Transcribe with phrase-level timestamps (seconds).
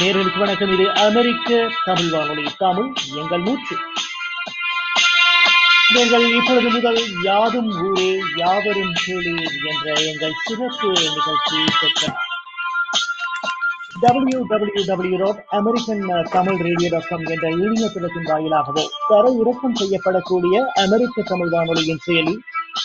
[0.00, 0.72] நேர்களுக்கு வணக்கம்.
[0.74, 1.48] இது அமெரிக்க
[1.84, 2.44] தமிழ் வானொலி.
[2.58, 2.88] தமிழ்
[3.20, 3.76] எங்கள் மூச்சு.
[5.94, 12.12] நீங்கள் இப்பொழுது முதல் யாதும் ஊரே யாவரும் கேளீர் என்ற எங்கள் சிறப்பு நிகழ்ச்சி பெற்ற
[14.00, 20.56] W W W dot American Tamil radio dot com என்ற இணையதளத்தின் வாயிலாகவோ தர இறக்கம் செய்யப்படக்கூடிய
[20.84, 22.34] அமெரிக்க தமிழ் வானொலியின் செயலி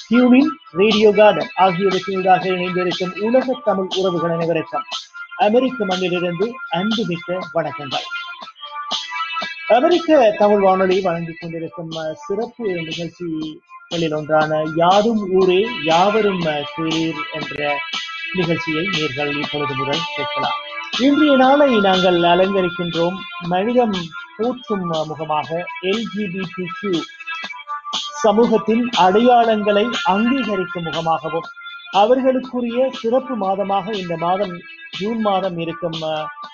[0.08, 4.88] டியூனின் ரேடியோ கார்டன் ஆகியவற்றினூடாக இணைந்திருக்கும் உலக தமிழ் உறவுகள் அனைவருக்கும்
[5.38, 8.06] அமெரிக்க மண்ணிலிருந்து அன்புமிக்க வணக்கங்கள்.
[9.68, 16.42] அமெரிக்க தமிழ் வானொலி வழங்கிக் கொண்டிருக்கும் சிறப்பு நிகழ்ச்சிகளில் ஒன்றான யாரும் ஊரே யாவரும்
[16.76, 17.80] கேளீர் என்ற
[18.34, 20.54] நிகழ்ச்சியை நீங்கள் இப்பொழுது முதல் கேட்கலாம்.
[21.00, 23.98] இன்றைய நாளை நாங்கள் அலங்கரிக்கின்றோம் மனிதம்
[24.38, 27.04] போற்றும் முகமாக எல்ஜிபிடி
[28.22, 31.50] சமூகத்தின் அடையாளங்களை அங்கீகரிக்கும் முகமாகவும்
[31.92, 34.62] அவர்களுக்குரிய சிறப்பு மாதமாக இந்த மாதம்
[35.00, 36.00] ஜூன் மாதம் இருக்கும்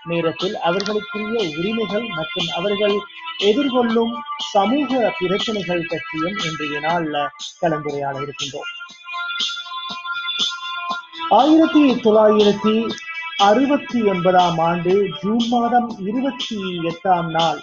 [0.04, 2.96] நேரத்தில் அவர்களுக்குரிய உரிமைகள் மற்றும் அவர்கள்
[3.40, 4.14] எதிர்கொள்ளும்
[4.52, 7.18] சமூக பிரச்சனைகள் பற்றியும் இன்றைய நாள்ல
[7.62, 8.70] கலந்துரையாட இருக்கின்றோம்.
[11.30, 12.76] ஆயிரத்தி தொள்ளாயிரத்தி
[13.38, 17.60] அறுபத்தி ஒன்பதாம் ஆண்டு ஜூன் மாதம் இருபத்தி எட்டாம் நாள்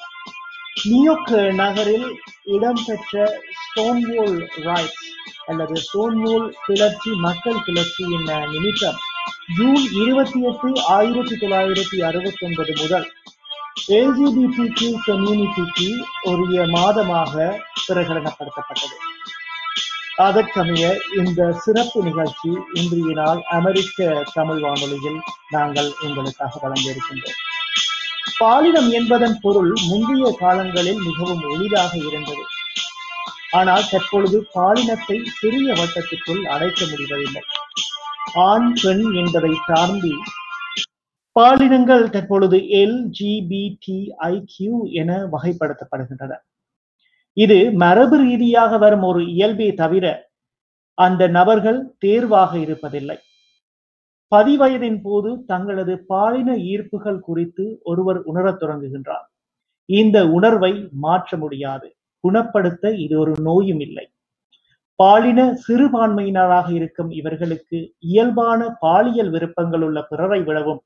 [0.85, 2.09] நியூயார்க் நகரில்
[2.45, 5.03] இடம்பெற்ற ஸ்டோன்வோல் ரைட்ஸ்
[5.47, 9.01] அல்லது ஸ்டோன்வோல் கிளர்ச்சி மக்கள் கிளர்ச்சியின் நிமித்தம்
[9.55, 13.13] ஜூன் இருபத்தி எட்டு ஆயிரத்தி தொள்ளாயிரத்தி அறுபத்தி ஒன்பது முதல்
[13.89, 17.59] எல்ஜிபிடி கம்யூனிட்டிக்கு ஒரு மாதமாக
[17.89, 18.97] பிரகடனப்படுத்தப்பட்டது.
[20.17, 27.39] அதற்கமைய இந்த சிறப்பு நிகழ்ச்சி இன்றைய நாள் அமெரிக்க தமிழ் வானொலியில் நாங்கள் உங்களுக்காக வழங்கியிருக்கின்றோம்.
[28.39, 32.45] பாலினம் என்பதன் பொருள் முந்தைய காலங்களில் மிகவும் எளிதாக இருந்தது.
[33.51, 37.43] ஆனால் தற்பொழுது பாலினத்தை சிறிய வட்டத்துக்குள் அடைக்க முடிவதில்லை.
[38.35, 40.15] ஆண் பெண் என்பதை தாண்டி
[41.33, 46.35] பாலினங்கள் தற்பொழுது எல்ஜிபிடிஐக்யூ என வகைப்படுத்தப்படுகின்றன.
[47.33, 50.31] இது மரபு ரீதியாக வரும் ஒரு இயல்பே தவிர
[50.95, 53.17] அந்த நபர்கள் தேர்வாக இருப்பதில்லை.
[54.37, 59.27] பதிவயதின் போது தங்களது பாலின ஈர்ப்புகள் குறித்து ஒருவர் உணரத் தொடங்குகின்றார்.
[59.85, 61.97] இந்த உணர்வை மாற்ற முடியாது.
[62.21, 64.11] குணப்படுத்த இது ஒரு நோயும் இல்லை.
[64.97, 70.81] பாலின சிறுபான்மையினராக இருக்கும் இவர்களுக்கு இயல்பான பாலியல் விருப்பங்கள் உள்ள பிறரை விடவும்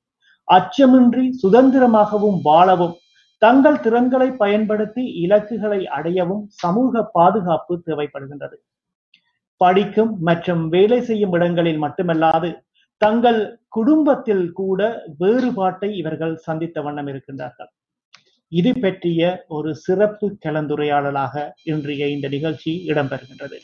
[0.49, 2.97] அச்சமின்றி சுதந்திரமாகவும் வாழவும்
[3.39, 8.57] தங்கள் திறன்களை பயன்படுத்தி இலக்குகளை அடையவும் சமூக பாதுகாப்பு தேவைப்படுகின்றது.
[9.57, 12.51] படிக்கும் மற்றும் வேலை செய்யும் இடங்களில் மட்டுமல்லாது
[12.99, 14.81] தங்கள் குடும்பத்தில் கூட
[15.19, 17.71] வேறுபாட்டை இவர்கள் சந்தித்த வண்ணம் இருக்கின்றார்கள்.
[18.49, 23.59] இது பற்றிய ஒரு சிறப்பு கலந்துரையாடலாக இன்றைய இந்த நிகழ்ச்சி இடம்பெறுகின்றது.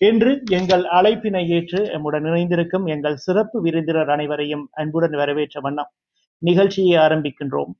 [0.00, 5.90] இன்று எங்கள் அழைப்பினை ஏற்று எம்முடன் இணைந்திருக்கும் எங்கள் சிறப்பு விருந்தினர் அனைவரையும் அன்புடன் வரவேற்ற வண்ணம்
[6.42, 7.72] நிகழ்ச்சியை ஆரம்பிக்கின்றோம்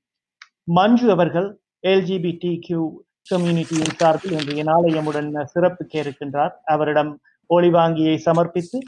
[0.68, 1.48] மஞ்சு அவர்கள்
[1.84, 2.82] எல்ஜிபிடி கியூ
[3.26, 7.12] கம்யூனிட்டியின் சார்பில் இன்றைய நாளை எம்முடன் சிறப்பு இருக்கின்றார் அவரிடம்
[7.50, 8.80] ஒளிவாங்கியை சமர்ப்பித்து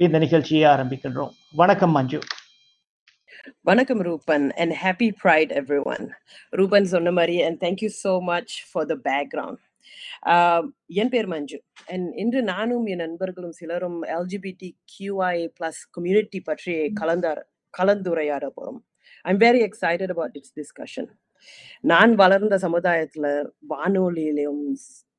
[0.00, 2.20] இந்த நிகழ்ச்சியை ஆரம்பிக்கின்றோம் வணக்கம் மஞ்சு
[3.68, 6.04] Vanakkam Rupan and happy Pride everyone.
[6.52, 9.58] Rupan Sonamari and thank you so much for the background.
[10.26, 11.62] ஆஹ் என் பேர் மஞ்சு.
[11.86, 17.42] அண்ட் இன்று நானும் என் நண்பர்களும் சிலரும் எல்ஜிபிடி கியூஐ பிளஸ் கம்யூனிட்டி பற்றி கலந்தார்
[17.78, 18.80] கலந்துரையாட போறோம்.
[19.22, 21.10] I'm very excited about its discussion
[21.80, 24.72] நான் வளர்ந்த சமுதாயத்துல வானொலியிலும்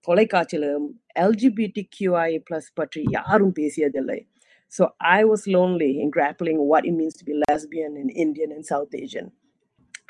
[0.07, 0.87] தொலைக்காட்சியிலும்
[1.19, 4.31] எல்ஜிபிடி கியூஐ பிளஸ் பற்றி யாரும் பேசியதில்லை.
[4.79, 8.61] So I was lonely in grappling what it means to be lesbian in Indian and
[8.61, 9.29] South Asian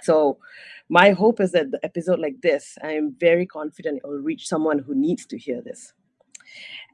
[0.03, 0.39] So
[0.91, 4.47] my hope is that the episode like this, I am very confident it will reach
[4.49, 5.81] someone who needs to hear this.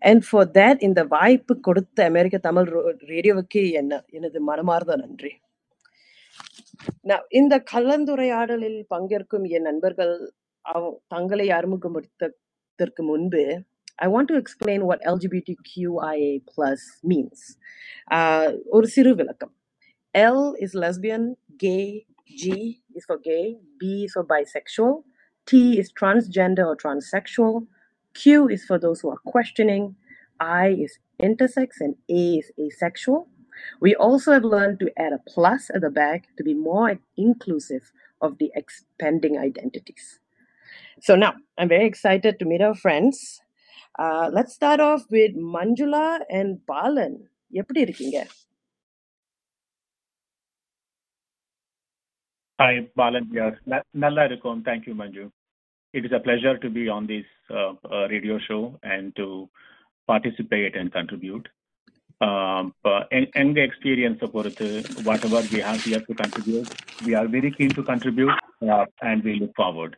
[0.00, 2.68] And for that, in the வாய்ப்பு கொடுத்த அமெரிக்க தமிழ்
[3.06, 5.32] ரேடியோவுக்கு என்ன எனது மனமார்ந்த நன்றி
[7.04, 10.14] Now, இந்த கலந்துரையாடலில் பங்கேற்கும் என் நண்பர்கள்
[10.60, 13.44] அவ- தங்களை அறிமுகப்படுத்ததற்கு முன்பு
[13.96, 17.40] I want to explain what LGBTQIA plus means.
[18.10, 19.52] Uh, ஒரு சிறு விளக்கம்
[20.14, 21.24] L is lesbian,
[21.58, 21.84] gay,
[22.28, 25.02] G is for gay, B is for bisexual,
[25.46, 27.66] T is transgender or transsexual,
[28.14, 29.96] Q is for those who are questioning,
[30.40, 33.28] I is intersex, and A is asexual.
[33.80, 37.92] We also have learned to add a plus at the back to be more inclusive
[38.20, 40.18] of the expanding identities.
[41.00, 43.40] So now I'm very excited to meet our friends.
[43.98, 47.28] Uh, let's start off with Manjula and Balan.
[47.60, 48.18] எப்படி இருக்கீங்க
[52.58, 53.58] Hi, Balan here.
[53.66, 54.64] Na- Nalla Irukom.
[54.64, 55.30] Thank you, Manju.
[55.94, 59.48] It is a pleasure to be on this uh, uh, radio show and to
[60.08, 61.46] participate and contribute.
[63.42, 64.66] எங்க எக்ஸ்பீரியன்ஸை பொறுத்து
[65.28, 66.68] whatever we have here to contribute
[67.06, 68.36] we are very keen to contribute
[69.10, 69.96] and we look forward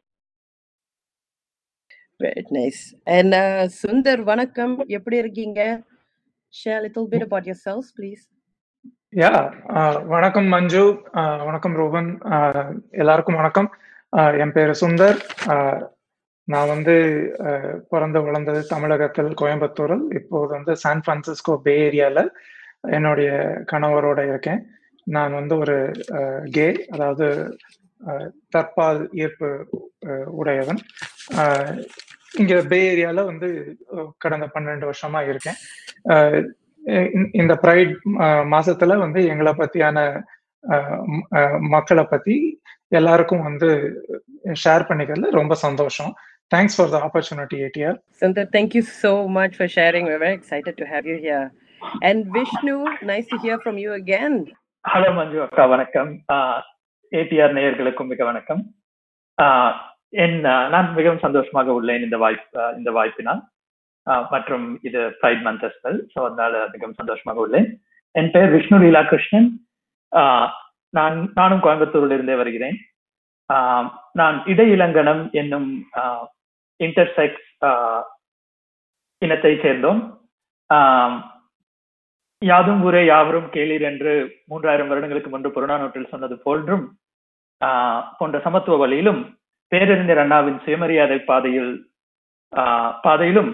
[2.20, 2.80] Very nice.
[3.16, 5.60] And uh, Sundar, வணக்கம் எப்படி இருக்கீங்க?
[6.52, 8.22] Share a little bit about yourselves, please.
[9.19, 9.29] Yeah
[10.11, 10.81] வணக்கம் மஞ்சு
[11.47, 12.07] வணக்கம் Rovman
[13.01, 13.67] எல்லாருக்கும் வணக்கம்.
[14.43, 15.17] என் பேர் சுந்தர்.
[16.47, 16.95] நான் வந்து
[17.89, 20.05] பிறந்து வளர்ந்தது தமிழகத்தில் கோயம்புத்தூரில்.
[20.19, 22.23] இப்போது வந்து சான் பிரான்சிஸ்கோ பே ஏரியால
[22.97, 23.31] என்னுடைய
[23.71, 24.61] கணவரோட இருக்கேன்.
[25.07, 25.77] நான் வந்து ஒரு
[26.55, 27.27] கே அதாவது
[28.55, 29.51] தற்பால் ஈர்ப்பு
[30.41, 30.81] உடையவன்.
[32.39, 33.51] இங்கே இங்க பே ஏரியால வந்து
[34.25, 35.61] கடந்த பன்னெண்டு வருஷமா இருக்கேன்.
[37.33, 37.93] இந்த- ப்ரைட்
[38.53, 39.97] மாசத்துல வந்து எங்களை பத்தியான
[41.69, 42.35] மக்களை பத்தி
[42.89, 43.69] எல்லாருக்கும் வந்து
[44.63, 46.11] ஷேர் பண்ணிக்கிறதுல ரொம்ப சந்தோஷம்
[46.51, 47.97] thanks for the opportunity ATR
[48.75, 50.05] you so much for sharing.
[50.05, 51.45] We're very excited to have you here.
[52.01, 54.33] And Vishnu, nice to hear from you again.
[54.85, 56.11] Hello Manju அக்கா வணக்கம்
[57.11, 58.61] ஏடிஆர் நேயர்களுக்கும் மிக வணக்கம்
[59.37, 59.73] ஆஹ்
[60.23, 60.37] என்
[60.73, 63.41] நான் மிகவும் சந்தோஷமாக உள்ளேன் இந்த வாய்ப்பு இந்த வாய்ப்பினால்
[64.33, 67.67] மற்றும் இது ப்ரைட் மந்த் வெல் ஸோ அதனால மிகவும் சந்தோஷமாக உள்ளேன்.
[68.15, 69.49] என் பெயர் விஷ்ணு லீலா கிருஷ்ணன்
[70.93, 72.77] நான் நானும் கோயம்புத்தூரில் இருந்தே வருகிறேன்.
[73.49, 73.87] ஆஹ்
[74.19, 75.69] நான் இடை இளங்கணம் என்னும்
[76.79, 77.47] இன்டர்செக்ஸ்
[79.21, 80.01] இனத்தை சேர்ந்தோம்.
[80.69, 81.17] ஆஹ்
[82.41, 84.11] யாதும் ஊரே யாவரும் கேளீர் என்று
[84.51, 86.85] மூன்றாயிரம் வருடங்களுக்கு முன்பு புறநானூற்றில் சொன்னது போன்றும்
[87.61, 89.21] ஆஹ் போன்ற சமத்துவ வழியிலும்
[89.71, 91.73] பேரறிஞர் அண்ணாவின் சுயமரியாதை பாதையில்
[92.53, 93.51] ஆஹ் பாதையிலும்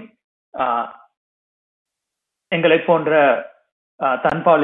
[2.48, 3.12] எங்களை போன்ற
[4.00, 4.64] ஆஹ் தன்பால்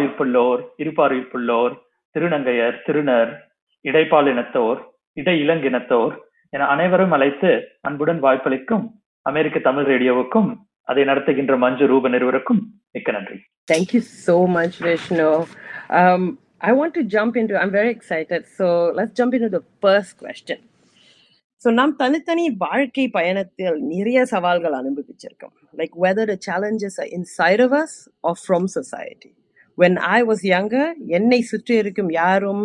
[0.78, 1.74] இருப்பார்
[2.16, 3.31] திருநங்கையர் திருநர்
[3.81, 4.80] இடைப்பால் இனத்தோர்
[5.13, 6.13] இடை இளங்கினத்தோர்
[6.50, 12.62] என அனைவரும் அழைத்து அன்புடன் வாய்ப்பளிக்கும் அமெரிக்க தமிழ் ரேடியோவுக்கும் அதை நடத்துகின்ற மஞ்சு ரூப நிறுவருக்கும்
[12.92, 15.48] மிக்க நன்றி thank you so much Vishnu
[16.60, 18.48] I want to jump into, I'm very excited.
[18.48, 20.57] So let's jump into the first question.
[21.62, 27.94] So நம் தனித்தனி வாழ்க்கை பயணத்தில் நிறைய சவால்கள் அனுபவிச்சிருக்கோம் like whether the challenges inside of us
[28.26, 29.32] or from society
[29.78, 30.87] when i was younger
[31.19, 32.62] என்னை சுற்றி இருக்கும் யாரும்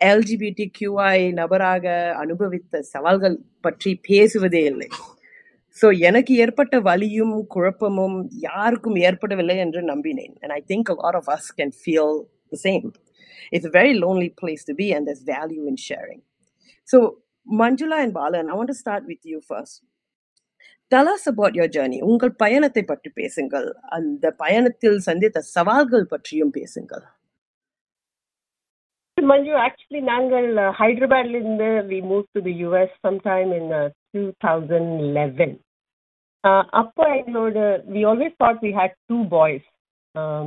[0.00, 1.84] எல்ஜிபிடி கியூஐ நபராக
[2.22, 4.88] அனுபவித்த சவால்கள் பற்றி பேசுவதே இல்லை
[5.76, 11.26] ஸோ எனக்கு ஏற்பட்ட வலியும் குழப்பமும் யாருக்கும் ஏற்படவில்லை என்று நம்பினேன் and i think a lot of
[11.36, 12.10] us can feel
[12.54, 12.86] the same
[13.54, 16.20] it's a very lonely place to be and there's value in sharing
[16.88, 16.98] so
[17.46, 19.82] Manjula and Balan, I want to start with you first.
[20.90, 22.00] Tell us about your journey.
[22.10, 27.06] உங்கள் பயணத்தை பற்றி பேசுங்கள் அந்த பயணத்தில் சந்தித்த சவால்கள் பற்றியும் பேசுங்கள்
[29.30, 35.50] Manju, actually, நாங்கள் uh, ஹைதராபாத்ல இருந்து we moved to the US sometime in uh, 2011.
[36.48, 37.58] Uh, அப்போ எங்களோட
[37.94, 39.64] we always thought we had two boys.
[40.14, 40.46] Um,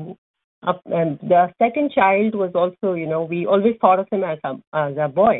[0.69, 4.39] up, and the second child was also, you know, we always thought of him as
[4.43, 5.35] a, as a boy.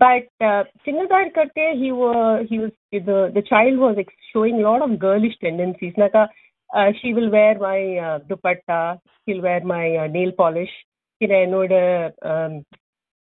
[0.00, 4.70] But uh, சின்னதா இருக்கறதே he was he was the the child was ex- showing a
[4.70, 5.92] lot of girlish tendencies.
[5.96, 6.26] Like uh,
[6.74, 10.74] uh, she will wear my uh, dupatta, he'll wear my uh, nail polish.
[11.20, 11.72] You know, என்னோட
[12.22, 12.62] um,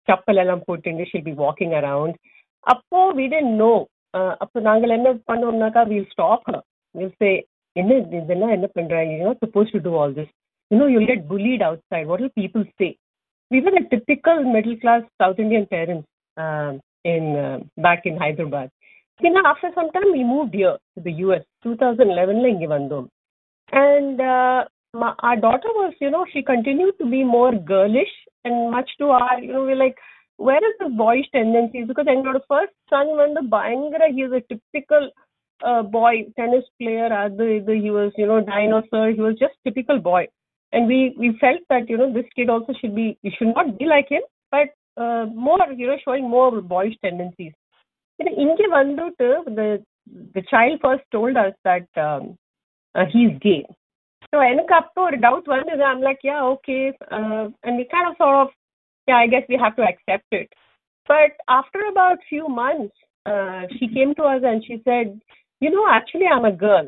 [0.07, 2.15] chappal எல்லாம் போட்டுட்டு she'll be walking around.
[2.59, 3.85] அப்போ we didn't know.
[4.17, 6.61] Uh, அப்போ நாங்கள் என்ன பண்ணோம்னாக்கா we'll stop her.
[6.97, 9.13] We'll say, என்ன இது- இதெல்லாம் என்ன பண்றாங்க?
[9.13, 10.27] You're not supposed to do all this.
[10.71, 12.07] You know, you'll get bullied outside.
[12.07, 12.97] What will people say?
[13.51, 14.77] We were a typical middle
[16.35, 18.69] class South Indian parents um, in uh, back in Hyderabad.
[19.19, 21.43] You know, after some time we moved here to the US.
[21.63, 23.07] 2011 ல இங்க வந்தோம்.
[23.73, 28.13] And uh, my, our daughter was, you know, she continued to be more girlish
[28.43, 29.97] and much to our, you know, we're like,
[30.37, 31.87] where is this boyish tendencies?
[31.87, 35.11] Because எங்களோட first son வந்து பயங்கர, he was a typical
[35.63, 39.99] uh, boy, tennis player, அது இது, he was, you know, dinosaur, he was just typical
[40.11, 40.27] boy.
[40.73, 43.77] And we, we felt that, you know, this kid also should be, we should not
[43.77, 47.53] be like him, but uh, more, you know, showing more boyish tendencies.
[48.19, 49.67] You know, இங்க வந்துட்டு, the,
[50.35, 52.23] the child first told us that um,
[52.95, 53.63] uh, he's gay.
[54.31, 56.83] So எனக்கு அப்போ ஒரு doubt வந்தது I'm like yeah okay
[57.17, 58.49] uh, and we kind of sort of
[59.07, 60.49] yeah I guess we have to accept it
[61.09, 62.95] but after about few months
[63.31, 65.07] uh, she came to us and she said
[65.61, 66.87] you know actually I'm a girl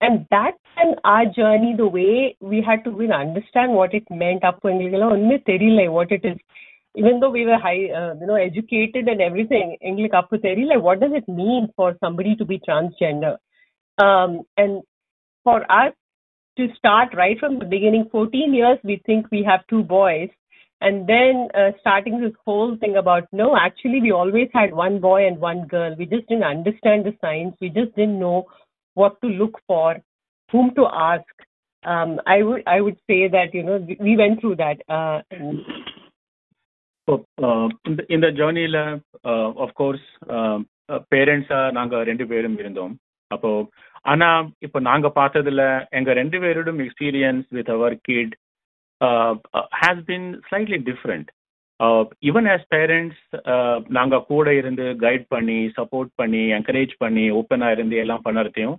[0.00, 4.44] and that's when our journey the way we had to really understand what it meant
[4.50, 6.38] அப்போ எங்களுக்கெல்லாம் ஒண்ணுமே தெரியல what it is
[6.95, 11.27] even though we were high, uh, you know, educated and everything, like what does it
[11.27, 13.37] mean for somebody to be transgender?
[13.97, 14.83] Um, and
[15.43, 15.93] for us
[16.57, 20.29] to start right from the beginning, 14 years, we think we have two boys.
[20.81, 25.25] And then uh, starting this whole thing about no, actually, we always had one boy
[25.25, 25.95] and one girl.
[25.97, 27.55] We just didn't understand the science.
[27.61, 28.45] We just didn't know
[28.93, 29.95] what to look for,
[30.51, 31.23] whom to ask.
[31.85, 34.77] Um, I would I would say that you know we went through that.
[34.89, 35.21] Uh,
[37.07, 38.77] Oh, uh, இந்த இந்த ஜேர்னியில்
[39.63, 40.05] of course
[41.11, 42.93] பேரண்ட்ஸாக நாங்கள் ரெண்டு பேரும் இருந்தோம்.
[43.31, 43.49] அப்போ
[44.05, 44.27] ஆனா
[44.59, 48.33] இப்போ நாங்க பார்த்ததுல எங்க ரெண்டு பேரோடும் experience with our kid
[49.81, 51.29] has been slightly different
[52.29, 53.21] even as parents
[53.89, 58.77] நாங்க கூட இருந்து கைட் பண்ணி சப்போர்ட் பண்ணி என்கரேஜ் பண்ணி ஓப்பனா இருந்து எல்லாம் பண்ணுறதையும்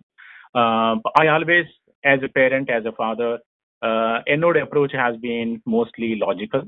[1.22, 1.72] I always
[2.04, 3.36] as a parent as a father
[4.34, 6.66] என்னோட approach has been mostly logical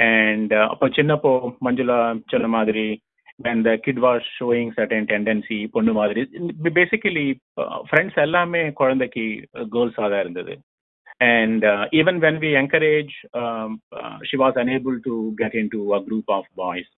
[0.00, 1.32] and அப்போ சின்னப்போ
[1.66, 2.00] மஞ்சுளா
[2.32, 2.88] சொன்ன மாதிரி
[3.38, 6.22] when the kid was showing certain tendency பொண்ணு மாதிரி
[6.74, 7.26] பேசிக்கலி
[7.88, 9.24] ஃப்ரெண்ட்ஸ் எல்லாமே குழந்தைக்கு
[9.74, 10.54] கேர்ள்ஸாக தான் இருந்தது
[11.30, 11.64] and
[12.00, 13.14] even when we encourage
[14.28, 16.90] she was unable to get into a group of boys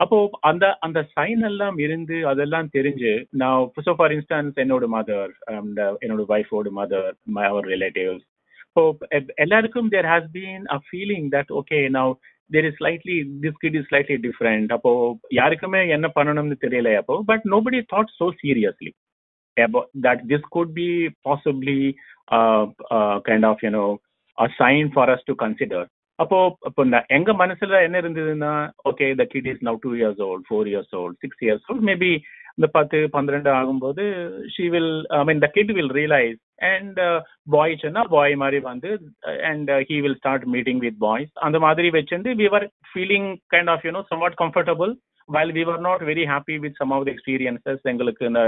[0.00, 0.16] அப்போ
[0.50, 6.24] அந்த அந்த சைன் எல்லாம் இருந்து அதெல்லாம் தெரிஞ்சு நான் ஸோ ஃபார் இன்ஸ்டன்ஸ் என்னோட மதர் அண்ட் என்னோட
[6.28, 8.24] ஒய்ஃபோட mother my our relatives
[8.78, 8.82] so
[9.36, 12.12] எல்லாருக்கும் there has been a feeling that okay now
[12.50, 14.92] there is slightly this kid is slightly different அப்போ
[15.32, 18.92] யாருக்குமே என்ன பண்ணணும்னு தெரியல அப்போ but nobody thought so seriously
[19.96, 20.86] that this could be
[21.22, 21.80] possibly
[22.28, 24.00] uh, uh, kind of you know
[24.38, 25.82] a sign for us to consider
[26.18, 26.36] அப்போ
[26.68, 26.82] இப்போ
[27.16, 28.50] எங்க மனசுல என்ன இருந்ததுன்னா
[28.90, 32.10] okay the kid is now two years old four years old six years old maybe
[32.58, 34.04] இந்த பத்து பன்னிரெண்டு ஆகும்போது
[34.54, 37.00] she will I mean the kid will realise and
[37.50, 38.90] boy சொன்னா பாய் மாதிரி வந்து
[39.50, 43.84] and he will start meeting with boys அந்த மாதிரி வச்சிருந்து we are feeling kind of
[43.88, 44.92] you know somewhat comfortable
[45.28, 48.42] while we are not very happy with some of the experiences எங்களுக்கு இந்த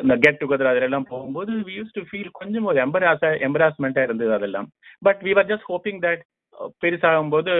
[0.00, 4.66] இந்த get together அதெல்லாம் போகும்போது வி யூஸ் டு ஃபீல் கொஞ்சம் ஒரு எம்பராஸ் எம்பராஸ்மெண்ட்டாக இருந்தது அதெல்லாம்
[5.02, 6.22] but we are just hoping that
[6.82, 7.52] பெருசாகும்போது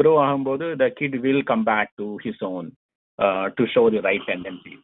[0.00, 2.68] grow ஆகும்போது the kid will come back to his own
[3.58, 4.74] to show the right tendency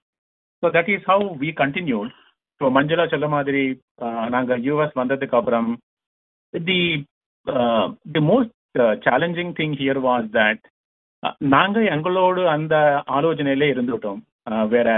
[0.62, 2.11] so that is how we continued
[2.61, 3.62] so மஞ்சளா சொல்ல மாதிரி
[4.35, 5.71] நாங்கள் யூஎஸ் வந்ததுக்கு அப்புறம்
[6.55, 6.81] the
[8.14, 8.55] the most
[9.07, 10.62] challenging thing here was that
[11.55, 12.76] நாங்கள் எங்களோடு அந்த
[13.19, 14.23] ஆலோசனையிலே இருந்துட்டோம்
[14.76, 14.88] வேற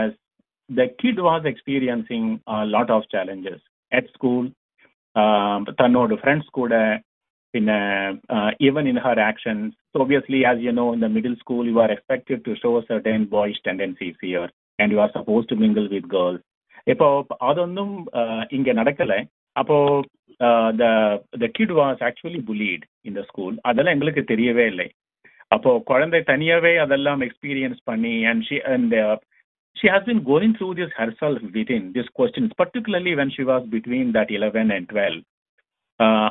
[0.70, 3.58] the kid was experiencing a lot of challenges
[3.92, 4.44] at school
[5.80, 6.74] தன்னோட ஃப்ரெண்ட்ஸ் கூட
[7.54, 7.72] பின்ன
[8.68, 11.90] even in her actions so obviously as you know in the middle school you are
[11.96, 16.40] expected to show certain boyish tendencies here and you are supposed to mingle with girls
[16.88, 17.08] இப்போ
[17.40, 17.94] அதொன்னும்
[18.48, 19.14] இங்க நடக்கல
[19.56, 19.76] அப்போ
[20.76, 20.84] the
[21.40, 24.88] the kid was actually bullied இந்த school அதெல்லாம் எங்களுக்கு தெரியவே இல்லை
[25.50, 28.94] அப்போ குழந்தை தனியாவே அதெல்லாம் எக்ஸ்பீரியன்ஸ் பண்ணி and she and
[29.76, 34.12] she has been going through this herself within these questions, particularly when she was between
[34.12, 35.16] that 11 and 12.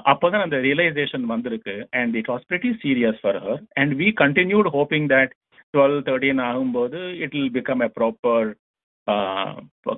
[0.06, 5.08] அப்போதான் அந்த ரியலைசேஷன் வந்திருக்கு and it was pretty serious for her and we continued hoping
[5.14, 5.32] that
[5.74, 8.48] twelve thirteen ஆகும்போது it will become a proper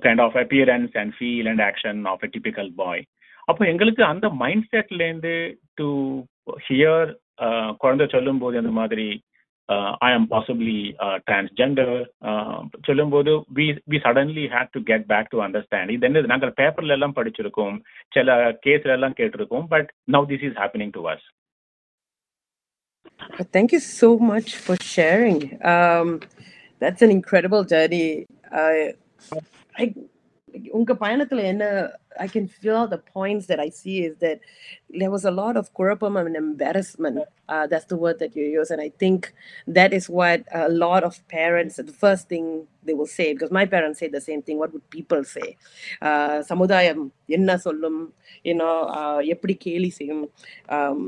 [0.05, 3.03] Kind of appearance and feel and action of a typical boy
[3.47, 5.35] அப்போ எங்களுக்கு அந்த mind செட்லேருந்து
[5.75, 5.87] to
[6.67, 7.09] hear
[7.77, 9.07] குழந்தை சொல்லும் போது அந்த மாதிரி
[9.69, 11.89] uh, I am possibly uh, transgender.
[12.87, 17.15] சொல்லும்போது we we suddenly had to get back to understand இது என்ன நாங்கள் பேப்பர்ல எல்லாம்
[17.15, 17.77] படிச்சிருக்கோம்
[18.13, 18.35] சில
[18.65, 21.25] கேஸ்ல எல்லாம் கேட்டிருக்கோம் but now this is happening to us
[23.55, 25.37] Thank you so much for sharing.
[25.73, 26.07] Um,
[26.81, 28.07] that's an incredible journey.
[28.51, 28.93] Uh,
[29.77, 29.85] I,
[30.77, 31.65] உங்க பயணத்துல என்ன
[32.17, 34.39] I can feel the points that I see is that
[34.89, 37.17] there was a lot of kurapam and embarrassment.
[37.49, 38.69] Uh, that's the word that you use.
[38.71, 39.33] And I think
[39.67, 43.65] that is what a lot of parents, the first thing they will say, because my
[43.65, 44.57] parents say the same thing.
[44.57, 45.57] What would people say?
[46.01, 47.97] Uh, samudayam, enna sollum,
[48.49, 50.25] you know, uh, எப்படி கேலி செய்யும்,
[50.77, 50.99] um,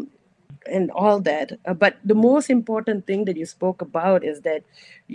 [0.78, 1.50] and all that.
[1.66, 4.64] Uh, but the most important thing that you spoke about is that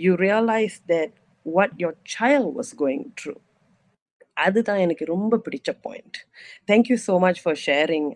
[0.03, 1.11] you realized that
[1.56, 3.34] what your child was going through
[4.36, 6.18] அதுதான் எனக்கு ரொம்ப பிடிச்ச point
[6.70, 8.10] thank you so much for sharing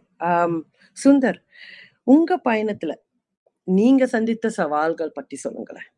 [0.96, 1.40] Sundar
[2.04, 2.92] உங்க பயணத்துல
[3.68, 5.88] நீங்க சந்தித்த சவால்கள் பற்றி சொல்லுங்களேன்.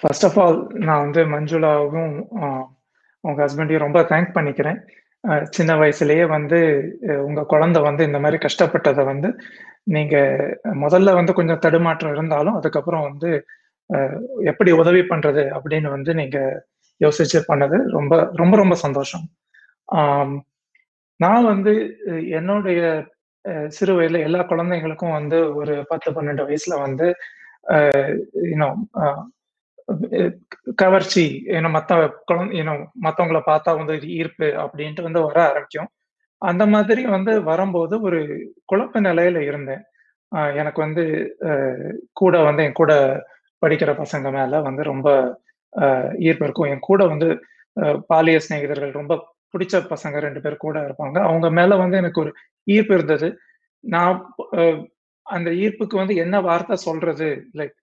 [0.00, 2.62] ஃபர்ஸ்ட் ஆஃப் ஆல் நான் வந்து மஞ்சுளாவும் uh,
[3.24, 4.78] உங்க ஹஸ்பண்டையும் ரொம்ப தேங்க் பண்ணிக்கிறேன்.
[5.24, 6.58] Uh, சின்ன வயசுலயே வந்து
[7.08, 9.30] uh, உங்க குழந்தை வந்து இந்த மாதிரி கஷ்டப்பட்டதை வந்து
[9.86, 10.16] நீங்க
[10.84, 13.30] முதல்ல வந்து கொஞ்சம் தடுமாற்றம் இருந்தாலும் அதுக்கப்புறம் வந்து
[14.48, 16.38] எப்படி உதவி பண்றது அப்படின்னு வந்து நீங்க
[17.00, 19.24] யோசிச்சு பண்ணது ரொம்ப ரொம்ப ரொம்ப சந்தோஷம்.
[21.20, 21.72] நான் வந்து
[22.38, 22.80] என்னுடைய
[23.70, 27.06] சிறு வயதுல எல்லா குழந்தைங்களுக்கும் வந்து ஒரு பத்து பன்னெண்டு வயசுல வந்து
[28.52, 28.80] இன்னும்
[30.76, 31.24] கவர்ச்சி
[31.56, 31.92] ஏன்னா மத்த
[32.30, 35.90] குழந்தை இன்னும் மத்தவங்கள பார்த்தா வந்து ஈர்ப்பு அப்படின்ட்டு வந்து வர ஆரம்பிக்கும்.
[36.42, 38.20] அந்த மாதிரி வந்து வரும்போது ஒரு
[38.72, 39.82] குழப்ப நிலையில இருந்தேன்.
[40.60, 41.04] எனக்கு வந்து
[42.12, 42.92] கூட வந்து என் கூட
[43.66, 45.08] படிக்கிற பசங்க மேல வந்து ரொம்ப
[46.26, 46.70] ஈர்ப்பு இருக்கும்.
[46.72, 47.28] என் கூட வந்து
[48.10, 49.14] பாலிய சிநேகிதர்கள் ரொம்ப
[49.54, 51.18] பிடிச்ச பசங்க ரெண்டு பேர் கூட இருப்பாங்க.
[51.28, 52.30] அவங்க மேல வந்து எனக்கு ஒரு
[52.66, 53.28] ஈர்ப்பு இருந்தது.
[53.84, 54.16] நான்
[55.26, 57.28] அந்த ஈர்ப்புக்கு வந்து என்ன வார்த்தை சொல்றது?
[57.58, 57.76] லைக்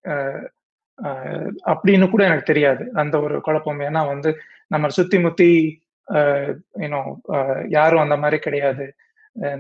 [1.72, 2.84] அப்படின்னு கூட எனக்கு தெரியாது.
[3.02, 3.82] அந்த ஒரு குழப்பம்.
[3.88, 4.32] ஏன்னா வந்து
[4.72, 5.50] நம்ம சுத்தி முத்தி
[6.84, 7.02] யூனோ
[7.76, 8.86] யாரும் அந்த மாதிரி கிடையாது.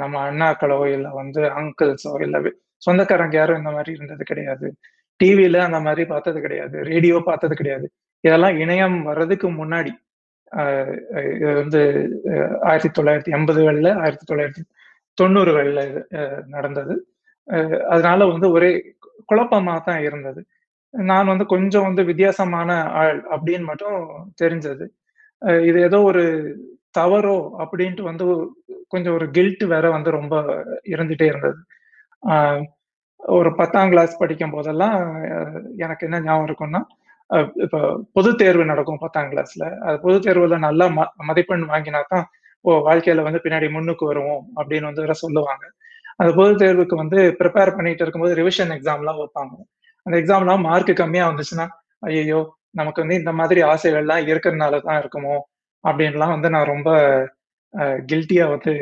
[0.01, 2.39] நம்ம அண்ணாக்களோ இல்ல வந்து அங்கிள்ஸோ இல்ல
[2.87, 4.67] சொந்தக்காரங்க யாரும் இந்த மாதிரி இருந்தது கிடையாது.
[5.19, 6.77] டிவியில அந்த மாதிரி பார்த்தது கிடையாது.
[6.83, 7.87] ரேடியோ பார்த்தது கிடையாது.
[8.23, 9.91] இதெல்லாம் இணையம் வர்றதுக்கு முன்னாடி
[11.35, 11.79] இது வந்து
[12.63, 14.63] ஆயிரத்தி தொள்ளாயிரத்தி எண்பதுகளில் ஆயிரத்தி தொள்ளாயிரத்தி
[15.17, 16.01] தொண்ணூறுகளில் இது
[16.47, 16.95] நடந்தது.
[17.89, 18.71] அதனால வந்து ஒரே
[19.25, 20.41] குழப்பமாக தான் இருந்தது.
[20.93, 22.69] நான் வந்து கொஞ்சம் வந்து வித்தியாசமான
[23.01, 23.97] ஆள் அப்படின்னு மட்டும்
[24.43, 24.85] தெரிஞ்சது.
[25.65, 26.23] இது ஏதோ ஒரு
[26.99, 28.25] தவறோ அப்படின்ட்டு வந்து
[28.87, 30.35] கொஞ்சம் ஒரு கில்ட் வேற வந்து ரொம்ப
[30.89, 31.59] இருந்துட்டே இருந்தது.
[32.23, 32.63] ஆஹ்
[33.23, 34.97] ஒரு பத்தாம் கிளாஸ் படிக்கும் போதெல்லாம்
[35.85, 36.81] எனக்கு என்ன ஞாபகம் இருக்கும்னா
[37.65, 37.79] இப்போ
[38.15, 42.25] பொது தேர்வு நடக்கும் பத்தாம் கிளாஸ்ல அது பொது தேர்வுல நல்லா ம மதிப்பெண் வாங்கினா தான்
[42.65, 45.63] ஓ வாழ்க்கையில வந்து பின்னாடி முன்னுக்கு வருவோம் அப்படின்னு வந்து வேற சொல்லுவாங்க.
[46.19, 49.55] அந்த பொது தேர்வுக்கு வந்து ப்ரிப்பேர் பண்ணிட்டு இருக்கும்போது ரிவிஷன் எக்ஸாம்லாம் வைப்பாங்க.
[50.05, 51.65] அந்த எக்ஸாம்லாம் மார்க் கம்மியா வந்துச்சுன்னா
[52.09, 52.39] ஐயோ
[52.79, 55.35] நமக்கு வந்து இந்த மாதிரி ஆசைகள்லாம் இருக்கிறதுனால தான் இருக்குமோ
[55.83, 56.89] அப்படின்லாம் வந்து நான் ரொம்ப
[58.11, 58.73] கில்ட்டியா வந்து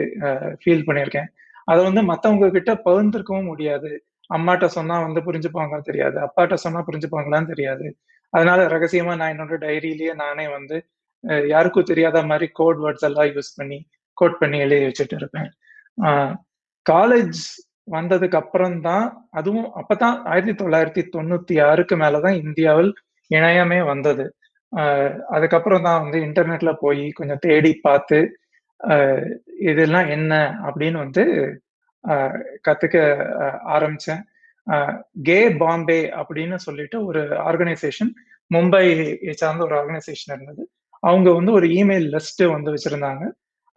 [0.61, 1.29] ஃபீல் பண்ணியிருக்கேன்.
[1.67, 3.91] அதை வந்து மற்றவங்க கிட்ட பகிர்ந்திருக்கவும் முடியாது.
[4.35, 6.17] அம்மாட்ட சொன்னா வந்து புரிஞ்சுப்பாங்க தெரியாது.
[6.25, 7.87] அப்பாட்ட சொன்னா புரிஞ்சுப்பாங்களான்னு தெரியாது.
[8.33, 10.77] அதனால ரகசியமா நான் என்னோட டைரியிலேயே நானே வந்து
[11.53, 13.79] யாருக்கும் தெரியாத மாதிரி கோட் வேர்ட்ஸ் எல்லாம் யூஸ் பண்ணி
[14.17, 15.49] கோட் பண்ணி எழுதி வச்சுட்டு இருப்பேன்.
[16.85, 17.41] காலேஜ்
[17.95, 19.05] வந்ததுக்கு அப்புறம் தான்
[19.39, 22.91] அதுவும் அப்பதான் ஆயிரத்தி தொள்ளாயிரத்தி தொண்ணூத்தி ஆறுக்கு மேலதான் இந்தியாவில்
[23.31, 24.25] இணையமே வந்தது.
[25.35, 28.19] அதுக்கப்புறம் தான் வந்து இன்டர்நெட்ல போய் கொஞ்சம் தேடி பார்த்து
[29.69, 30.33] இதெல்லாம் என்ன
[30.67, 31.23] அப்படின்னு வந்து
[32.67, 32.97] கத்துக்க
[33.75, 34.21] ஆரம்பிச்சேன்.
[35.27, 38.11] கே பாம்பே அப்படின்னு சொல்லிட்டு ஒரு ஆர்கனைசேஷன்
[38.51, 38.85] மும்பை
[39.41, 40.63] சார்ந்த ஒரு ஆர்கனைசேஷன் இருந்தது.
[41.03, 43.23] அவங்க வந்து ஒரு இமெயில் லிஸ்ட் வந்து வச்சிருந்தாங்க.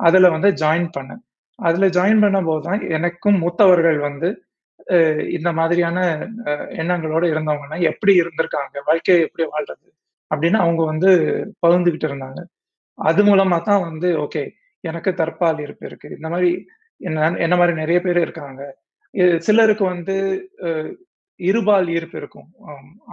[0.00, 1.22] அதுல வந்து ஜாயின் பண்ணேன்.
[1.58, 4.30] அதுல ஜாயின் பண்ண போதுதான் எனக்கும் மூத்தவர்கள் வந்து
[5.36, 5.98] இந்த மாதிரியான
[6.80, 9.88] எண்ணங்களோட இருந்தவங்கன்னா எப்படி இருந்திருக்காங்க வாழ்க்கையை எப்படி வாழ்றது
[10.30, 11.10] அப்படின்னு அவங்க வந்து
[11.62, 12.40] பகிர்ந்துகிட்டு இருந்தாங்க.
[12.98, 14.42] அது மூலமா தான் வந்து ஓகே
[14.84, 16.08] எனக்கு தற்பால் இருப்பு இருக்கு.
[16.16, 16.50] இந்த மாதிரி
[17.00, 18.62] என்ன என்ன மாதிரி நிறைய பேர் இருக்காங்க.
[19.38, 20.14] சிலருக்கு வந்து
[21.40, 22.48] இருபால் ஈர்ப்பு இருக்கும்.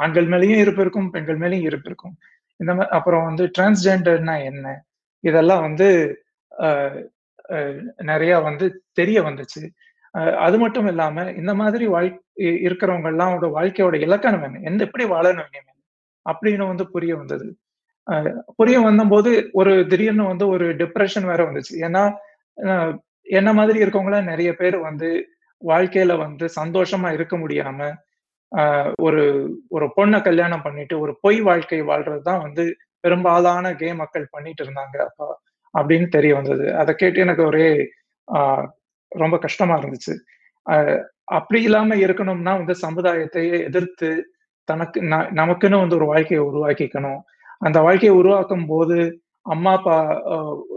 [0.01, 2.15] ஆண்கள் மேலேயும் இருப்பு இருக்கும் பெண்கள் மேலேயும் இருப்பு இருக்கும்.
[2.59, 4.65] இந்த மாதிரி அப்புறம் வந்து டிரான்ஸ்ஜெண்டர்னா என்ன?
[5.23, 5.87] இதெல்லாம் வந்து
[8.09, 9.61] நிறைய வந்து தெரிய வந்துச்சு.
[10.45, 12.09] அது மட்டும் இல்லாம இந்த மாதிரி வாழ்
[12.67, 14.61] இருக்கிறவங்க எல்லாம் வாழ்க்கையோட இலக்கணம் என்ன?
[14.69, 15.69] எந்த எப்படி வாழணும் என்ன
[16.25, 17.47] அப்படின்னு வந்து புரிய வந்தது.
[18.55, 21.73] புரிய வந்தபோது ஒரு திடீர்னு வந்து ஒரு டிப்ரெஷன் வேற வந்துச்சு.
[21.87, 22.03] ஏன்னா
[23.31, 25.09] என்ன மாதிரி இருக்கவங்கள நிறைய பேர் வந்து
[25.61, 27.79] வாழ்க்கையில வந்து சந்தோஷமா இருக்க முடியாம
[28.51, 29.23] ஆஹ் ஒரு
[29.69, 32.63] ஒரு பொண்ணை கல்யாணம் பண்ணிட்டு ஒரு பொய் வாழ்க்கை வாழ்றது தான் வந்து
[33.03, 35.29] பெரும்பாலான கே மக்கள் பண்ணிட்டு இருந்தாங்க அப்ப
[35.73, 36.65] அப்படின்னு தெரிய வந்தது.
[36.75, 37.67] அதை கேட்டு எனக்கு ஒரே
[38.27, 38.65] ஆஹ்
[39.11, 40.13] ரொம்ப கஷ்டமா இருந்துச்சு.
[41.31, 44.09] அப்படி இல்லாம இருக்கணும்னா வந்து சமுதாயத்தையே எதிர்த்து
[44.67, 47.21] தனக்கு ந- நமக்குன்னு வந்து ஒரு வாழ்க்கையை உருவாக்கிக்கணும்.
[47.61, 48.97] அந்த வாழ்க்கையை உருவாக்கும் போது
[49.45, 49.95] அம்மா அப்பா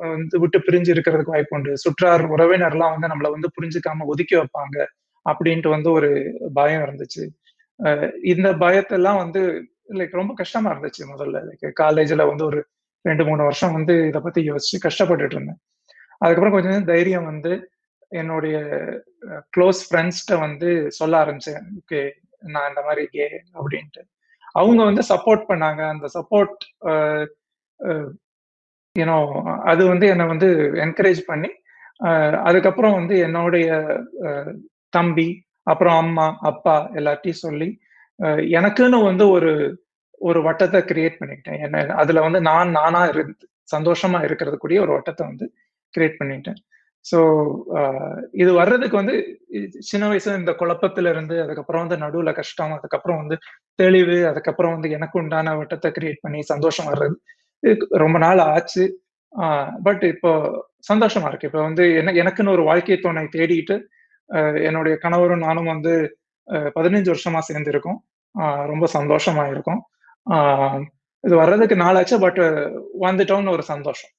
[0.05, 1.72] வந்து விட்டு பிரிஞ்சு இருக்கிறதுக்கு வாய்ப்பு உண்டு.
[1.85, 4.77] சுற்றார் உறவினர்லாம் வந்து நம்மளை வந்து புரிஞ்சுக்காம ஒதுக்கி வைப்பாங்க
[5.27, 6.11] அப்படின்ட்டு வந்து ஒரு
[6.55, 7.22] பயம் இருந்துச்சு.
[8.33, 9.42] இந்த பயத்தெல்லாம் வந்து
[9.98, 11.42] லைக் ரொம்ப கஷ்டமா இருந்துச்சு முதல்ல.
[11.48, 12.61] லைக் காலேஜ்ல வந்து ஒரு
[13.05, 15.61] ரெண்டு மூணு வருஷம் வந்து இதை பத்தி யோசிச்சு கஷ்டப்பட்டுட்டு இருந்தேன்.
[16.18, 17.53] அதுக்கப்புறம் கொஞ்சம் தைரியம் வந்து
[18.12, 18.57] என்னுடைய
[19.55, 21.64] க்ளோஸ் ஃப்ரெண்ட்ஸ்கிட்ட வந்து சொல்ல ஆரம்பிச்சேன்.
[21.81, 22.00] ஓகே
[22.55, 23.27] நான் இந்த மாதிரி கே
[23.59, 24.03] அப்படின்ட்டு.
[24.53, 25.83] அவங்க வந்து சப்போர்ட் பண்ணாங்க.
[25.92, 26.62] அந்த சப்போர்ட்
[28.96, 29.16] யூனோ
[29.70, 30.48] அது வந்து என்னை வந்து
[30.85, 31.48] என்கரேஜ் பண்ணி
[32.48, 33.68] அதுக்கப்புறம் வந்து என்னுடைய
[34.92, 35.28] தம்பி
[35.66, 37.68] அப்புறம் அம்மா அப்பா எல்லாத்தையும் சொல்லி
[38.59, 39.52] எனக்குன்னு வந்து ஒரு
[40.20, 41.61] ஒரு வட்டத்தை கிரியேட் பண்ணிக்கிட்டேன்.
[41.66, 44.18] என்ன அதுல வந்து நான் நானா இருந்து சந்தோஷமா
[44.62, 45.46] கூடிய ஒரு வட்டத்தை வந்து
[45.94, 46.61] கிரியேட் பண்ணிட்டேன்.
[47.04, 47.18] ஸோ
[48.42, 49.14] இது வர்றதுக்கு வந்து
[49.90, 53.37] சின்ன வயசுல இந்த குழப்பத்துல இருந்து அதுக்கப்புறம் வந்து நடுவுல கஷ்டம் அதுக்கப்புறம் வந்து
[53.83, 57.16] தெளிவு அதுக்கப்புறம் வந்து எனக்கு உண்டான வட்டத்தை கிரியேட் பண்ணி சந்தோஷம் வர்றது
[58.05, 58.85] ரொம்ப நாள் ஆச்சு
[59.83, 60.33] பட் இப்போ
[60.90, 63.77] சந்தோஷமா இருக்கு இப்போ வந்து என்ன எனக்குன்னு ஒரு வாழ்க்கை துணை தேடிட்டு
[64.68, 65.94] என்னுடைய கணவரும் நானும் வந்து
[66.77, 68.00] பதினஞ்சு வருஷமா சேர்ந்துருக்கோம்
[68.72, 69.81] ரொம்ப சந்தோஷமா இருக்கும்
[70.27, 70.81] ஆஹ்,
[71.24, 72.40] இது வர்றதுக்கு நாளாச்சு பட்
[73.07, 74.12] வந்துட்டோம்னு ஒரு சந்தோஷம்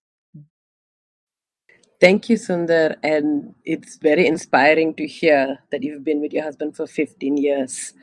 [2.01, 2.95] Thank you, Sundar.
[3.03, 3.29] And
[3.65, 7.93] it's very inspiring to hear that you've been with your husband for 15 years.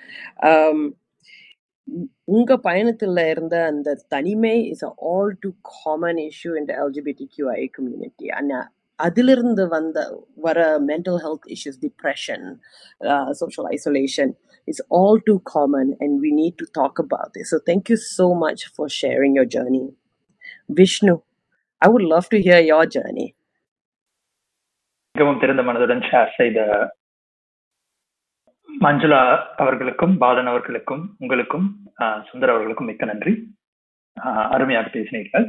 [0.42, 0.96] Um,
[2.35, 8.59] உங்க பயணத்துல இருந்த அந்த தனிமை is all too common issue in LGBTQI community ஆனா
[8.99, 9.97] அதிலிருந்து வந்த
[10.45, 12.45] வர mental health issues depression
[13.41, 14.29] social isolation
[14.67, 18.27] is all too common and we need to talk about this so thank you so
[18.43, 19.85] much for sharing your journey
[20.79, 21.15] vishnu
[21.81, 23.27] I would love to hear your journey.
[25.15, 26.59] மிகவும் திறந்த மனதுடன் share செய்த
[28.72, 29.20] மஞ்சுளா
[29.56, 31.66] அவர்களுக்கும் பாலன் அவர்களுக்கும் உங்களுக்கும்
[31.98, 33.32] ஆஹ், சுந்தர் அவர்களுக்கும் மிக்க நன்றி.
[34.50, 35.46] அருமையாக பேசினீர்கள்.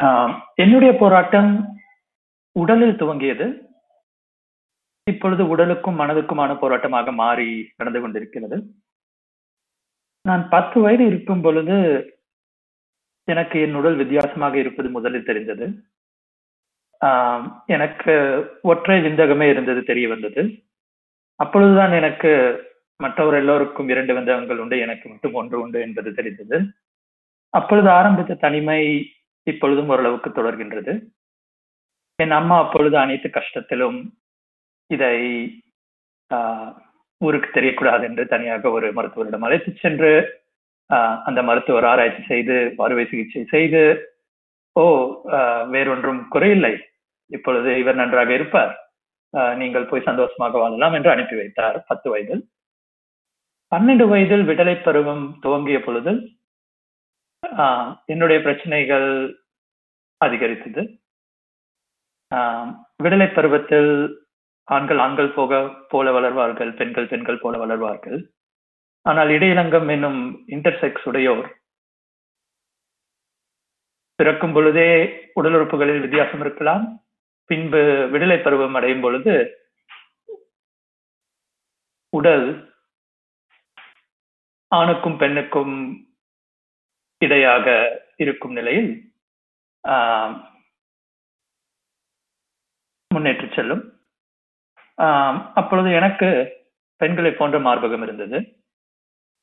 [0.00, 1.50] ஆஹ், என்னுடைய போராட்டம்
[2.56, 3.46] உடலில் துவங்கியது.
[5.06, 8.56] இப்பொழுது உடலுக்கும் மனதுக்குமான போராட்டமாக மாறி நடந்து கொண்டிருக்கிறது.
[10.24, 11.76] நான் பத்து வயது இருக்கும் பொழுது
[13.28, 15.66] எனக்கு என் உடல் வித்தியாசமாக இருப்பது முதலில் தெரிந்தது.
[17.66, 18.12] எனக்கு
[18.62, 20.42] ஒற்றை விந்தகமே இருந்தது தெரிய வந்தது.
[21.40, 22.30] அப்பொழுதுதான் எனக்கு
[23.00, 24.76] மற்றவர் எல்லோருக்கும் இரண்டு விந்தகங்கள் உண்டு.
[24.80, 26.58] எனக்கு மட்டும் ஒன்று உண்டு என்பது தெரிந்தது.
[27.54, 28.80] அப்பொழுது ஆரம்பித்த தனிமை
[29.46, 30.92] இப்பொழுதும் ஓரளவுக்கு தொடர்கின்றது.
[32.18, 33.98] என் அம்மா அப்பொழுது அனைத்து கஷ்டத்திலும்
[34.90, 35.16] இதை
[36.30, 36.70] ஆஹ்,
[37.20, 40.10] ஊருக்கு தெரியக்கூடாது என்று தனியாக ஒரு மருத்துவரிடம் அழைத்து சென்று
[41.26, 43.82] அந்த மருத்துவர் ஆராய்ச்சி செய்து அறுவை சிகிச்சை செய்து
[44.76, 44.84] ஓ
[45.70, 46.74] வேறொன்றும் குறையில்லை.
[47.30, 48.72] இப்பொழுது இவர் நன்றாக இருப்பார்.
[49.56, 51.84] நீங்கள் போய் சந்தோஷமாக வாழலாம் என்று அனுப்பி வைத்தார்.
[51.86, 52.42] பத்து வயதில்.
[53.72, 56.12] பன்னெண்டு வயதில் விடலை பருவம் துவங்கிய பொழுது
[57.58, 59.08] ஆஹ், என்னுடைய பிரச்சனைகள்
[60.20, 60.82] அதிகரித்தது.
[62.32, 62.70] ஆஹ்,
[63.02, 63.90] விடலை பருவத்தில்
[64.68, 65.52] ஆண்கள் ஆண்கள் போக
[65.88, 68.18] போல வளர்வார்கள் பெண்கள் பெண்கள் போல வளர்வார்கள்.
[69.06, 71.48] ஆனால் இடையிலங்கம் என்னும் இன்டர்செக்ஸ் உடையோர்
[74.18, 74.88] பிறக்கும் பொழுதே
[75.34, 76.84] உடல் உறுப்புகளில் வித்தியாசம் இருக்கலாம்.
[77.50, 77.80] பின்பு
[78.12, 79.34] விடலை பருவம் அடையும் பொழுது
[82.12, 82.46] உடல்
[84.72, 85.74] ஆணுக்கும் பெண்ணுக்கும்
[87.20, 87.66] இடையாக
[88.18, 88.90] இருக்கும் நிலையில்
[89.84, 90.32] ஆஹ்,
[93.10, 93.82] முன்னேற்றி செல்லும்.
[94.98, 96.28] ஆஹ், அப்பொழுது எனக்கு
[97.00, 98.38] பெண்களை போன்ற மார்பகம் இருந்தது.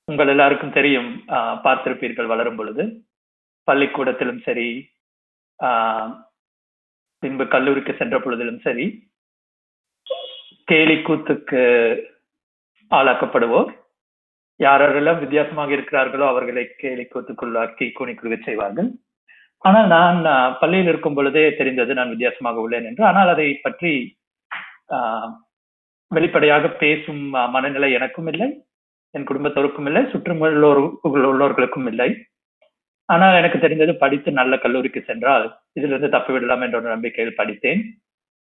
[0.08, 2.84] உங்கள் எல்லாருக்கும் தெரியும் ஆஹ், பார்த்திருப்பீர்கள் வளரும் பொழுது.
[3.68, 4.68] பள்ளிக்கூடத்திலும் சரி
[5.60, 6.10] ஆஹ்,
[7.24, 8.86] பின்பு கல்லூரிக்கு சென்ற பொழுதிலும் சரி
[10.72, 11.62] கேலி கூத்துக்கு
[12.92, 13.72] ஆளாக்கப்படுவோர்.
[14.60, 18.90] யாரெல்லாம் வித்தியாசமாக இருக்கிறார்களோ அவர்களை கேலி கூத்துக்குள்ளாக்கி கூனி குறுக செய்வார்கள்.
[19.68, 20.20] ஆனால் நான்
[20.62, 23.04] பள்ளியில் இருக்கும் பொழுதே தெரிந்தது நான் வித்தியாசமாக உள்ளேன் என்று.
[23.10, 23.92] ஆனால் அதை பற்றி
[26.12, 27.24] வெளிப்படையாக பேசும்
[27.56, 28.48] மனநிலை எனக்கும் இல்லை.
[29.16, 30.02] என் குடும்பத்தோருக்கும் இல்லை.
[30.12, 30.68] சுற்றுமுள்ள
[31.08, 32.10] உள்ளவர்களுக்கும் இல்லை.
[33.06, 37.82] ஆனால் எனக்கு தெரிந்தது படித்து நல்ல கல்லூரிக்கு சென்றால் இதிலிருந்து தப்பி விடலாம் என்ற ஒரு நம்பிக்கையில் படித்தேன்.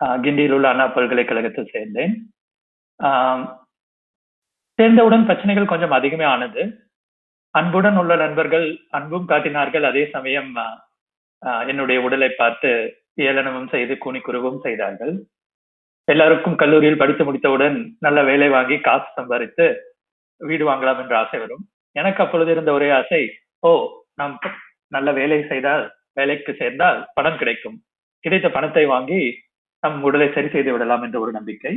[0.01, 2.13] கிண்டியில் உள்ள அண்ணா பல்கலைக்கழகத்தில் சேர்ந்தேன்.
[3.03, 3.45] ஆஹ்
[4.79, 6.63] சேர்ந்தவுடன் பிரச்சனைகள் கொஞ்சம் அதிகமே ஆனது.
[7.49, 9.83] அன்புடன் உள்ள நண்பர்கள் அன்பும் காட்டினார்கள்.
[9.83, 10.53] அதே சமயம்
[11.45, 12.69] ஆஹ் என்னுடைய உடலை பார்த்து
[13.19, 15.13] ஏளனமும் செய்து கூனி குருவும் செய்தார்கள்.
[16.11, 19.65] எல்லாருக்கும் கல்லூரியில் படித்து முடித்தவுடன் நல்ல வேலை வாங்கி காசு சம்பாதித்து
[20.37, 21.63] வீடு வாங்கலாம் என்ற ஆசை வரும்.
[21.91, 23.21] எனக்கு அப்பொழுது இருந்த ஒரே ஆசை
[23.59, 23.71] ஓ
[24.17, 24.39] நாம்
[24.87, 27.77] நல்ல வேலை செய்தால் வேலைக்கு சேர்ந்தால் பணம் கிடைக்கும்.
[28.23, 29.21] கிடைத்த பணத்தை வாங்கி
[29.83, 31.73] நம் உடலை சரி செய்து விடலாம் என்ற ஒரு நம்பிக்கை.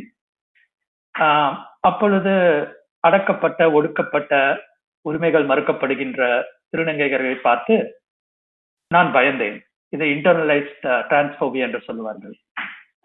[1.18, 2.32] ஆஹ் அப்பொழுது
[3.08, 4.34] அடக்கப்பட்ட ஒடுக்கப்பட்ட
[5.06, 6.20] உரிமைகள் மறுக்கப்படுகின்ற
[6.72, 7.74] திருநங்கைகளை பார்த்து
[8.94, 9.58] நான் பயந்தேன்.
[9.92, 12.34] இதை இன்டர்னலைஸ்ட் டிரான்ஸ்போபியா uh, என்று சொல்லுவார்கள்.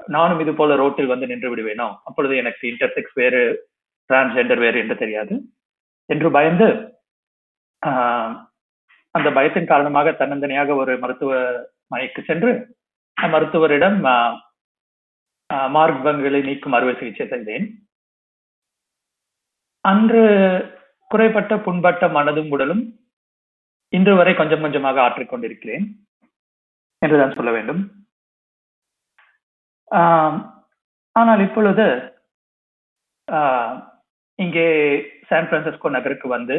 [0.07, 1.87] நானும் இது போல ரோட்டில் வந்து நின்று விடுவேனோ?
[2.03, 3.41] அப்பொழுது எனக்கு இன்டர்செக்ஸ் வேறு
[4.09, 5.35] டிரான்ஸ்ஜெண்டர் வேறு என்று தெரியாது.
[6.09, 6.67] என்று பயந்து
[9.15, 12.51] அந்த பயத்தின் காரணமாக தன்னந்தனியாக ஒரு மருத்துவமனைக்கு சென்று
[13.17, 13.97] மருத்துவரிடம்
[15.49, 17.65] ஆஹ் நீக்கும் அறுவை சிகிச்சை செய்தேன்
[19.85, 20.21] அன்று
[21.11, 22.83] குறைபட்ட புண்பட்ட மனதும் உடலும்
[23.93, 25.85] இன்று வரை கொஞ்சம் கொஞ்சமாக ஆற்றிக்கொண்டிருக்கிறேன்
[27.01, 27.81] என்றுதான் சொல்ல வேண்டும்.
[29.91, 30.37] ஆஹ்
[31.15, 31.85] ஆனால் இப்பொழுது
[33.31, 33.75] ஆஹ்
[34.39, 34.65] இங்கே
[35.27, 36.55] சான் பிரான்சிஸ்கோ நகருக்கு வந்து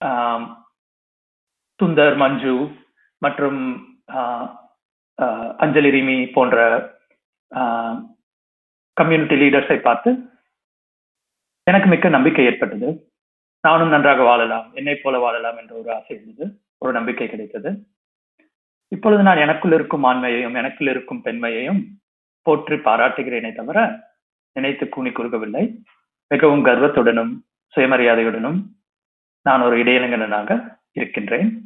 [0.00, 0.46] ஆஹ்
[1.82, 2.70] சுந்தர் மஞ்சு
[3.18, 3.58] மற்றும்
[4.12, 6.56] ஆஹ் அஞ்சலி ரிமி போன்ற
[8.92, 10.18] கம்யூனிட்டி லீடர்ஸை பார்த்து
[11.62, 13.12] எனக்கு மிக்க நம்பிக்கை ஏற்பட்டது.
[13.60, 16.60] நானும் நன்றாக வாழலாம் என்னை போல வாழலாம் என்ற ஒரு ஆசை இருந்தது.
[16.78, 17.86] ஒரு நம்பிக்கை கிடைத்தது.
[18.88, 22.00] இப்பொழுது நான் எனக்குள் இருக்கும் ஆண்மையையும் எனக்குள் இருக்கும் பெண்மையையும்
[22.42, 23.98] போற்றி பாராட்டுகிறேனே தவிர
[24.52, 25.82] நினைத்து கூனி குறுகவில்லை.
[26.28, 27.40] மிகவும் கர்வத்துடனும்
[27.76, 28.60] சுயமரியாதையுடனும்
[29.42, 31.61] நான் ஒரு இடையிலங்கனாக இருக்கின்றேன்.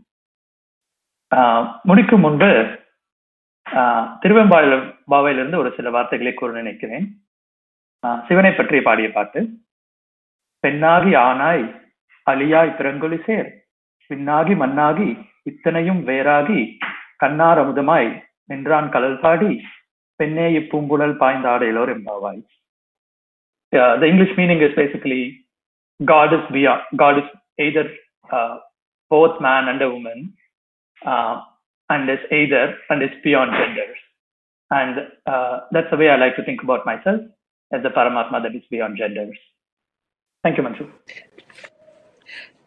[1.83, 2.79] முடிக்கும் முன்பு
[3.71, 7.27] ஆஹ் திருவெம்பாவில் பாவையிலிருந்து ஒரு சில வார்த்தைகளை கூற நினைக்கிறேன்.
[8.07, 9.49] ஆஹ் சிவனை பற்றி பாடிய பாட்டு.
[10.61, 11.83] பெண்ணாகி ஆனாய்
[12.31, 13.67] அழியாய் பிறங்கொலி சேர்.
[14.09, 16.79] பின்னாகி மண்ணாகி இத்தனையும் வேறாகி.
[17.17, 19.63] கண்ணார் அமுதமாய் நின்றான் கலல் பாடி
[20.17, 22.43] பெண்ணே இப்பூம்புழல் பாய்ந்தாடையிலோர் எம்பாவாய்
[23.77, 25.47] Yeah, the English meaning is basically
[26.05, 27.29] God is beyond, God is
[27.63, 27.85] either
[28.31, 28.59] uh,
[29.15, 30.35] both man and a woman.
[31.06, 31.42] Uh,
[31.90, 33.98] and is either and is beyond genders.
[34.72, 37.22] And uh, that's the way I like to think about myself
[37.72, 39.38] as the Paramatma that is beyond genders.
[40.44, 40.86] Thank you, Manju.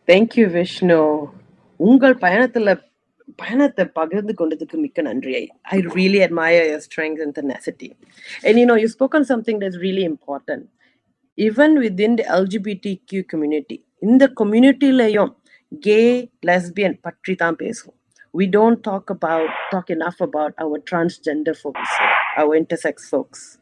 [0.09, 0.97] Thank you Vishnu
[1.81, 2.73] உங்கள் பயணத்துல
[3.39, 5.33] பயணத்தை பகிர்ந்து கொண்டதுக்கு மிக்க நன்றி
[5.75, 7.89] I really admire your strength and tenacity
[8.47, 10.63] and you know you spoke on something that's really important
[11.39, 15.33] even within the lgbtq community இந்த கம்யூனிட்டிலையும்
[15.87, 16.01] K
[16.49, 17.98] lesbian பற்றி தான் பேசுவோம்
[18.33, 21.89] we don't talk about talk enough about our transgender folks
[22.37, 23.59] our intersex folks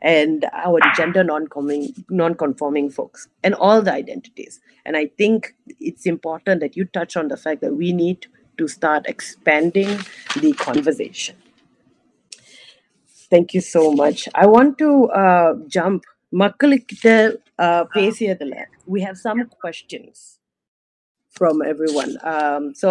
[0.00, 6.60] and our gender non-conforming non-conforming folks and all the identities and i think it's important
[6.60, 8.26] that you touch on the fact that we need
[8.58, 9.98] to start expanding
[10.40, 11.36] the conversation
[13.30, 16.04] thank you so much i want to uh, jump
[16.40, 17.08] மக்கள்கிட்ட
[17.64, 18.54] uh, பேசியதுல
[18.94, 20.14] we have some questions
[21.38, 22.90] from everyone um, so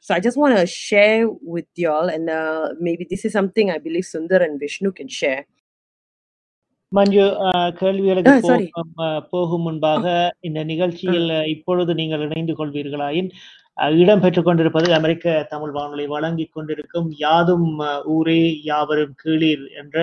[0.00, 3.80] so i just want to share with y'all and uh, maybe this is something i
[3.80, 5.42] believe sundar and vishnu can share
[6.92, 8.66] மஞ்சு அஹ், கேள்விகளுக்கு Ah, sorry.
[8.70, 10.02] போகும் அஹ், போகும் முன்பாக
[10.42, 13.28] இந்த நிகழ்ச்சியில் அஹ், இப்பொழுது நீங்கள் இணைந்து கொள்வீர்களாயின்
[13.76, 19.96] அஹ், இடம் பெற்றுக் கொண்டிருப்பது அமெரிக்க தமிழ் வானொலி வழங்கிக் கொண்டிருக்கும் யாதும் அஹ், ஊரே யாவரும் கீழீர் என்ற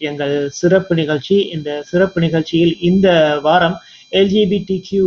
[0.00, 3.08] எங்கள் சிறப்பு நிகழ்ச்சி இந்த சிறப்பு நிகழ்ச்சியில் இந்த
[3.42, 3.76] வாரம்
[4.11, 5.05] எல்ஜிபிடி கியூ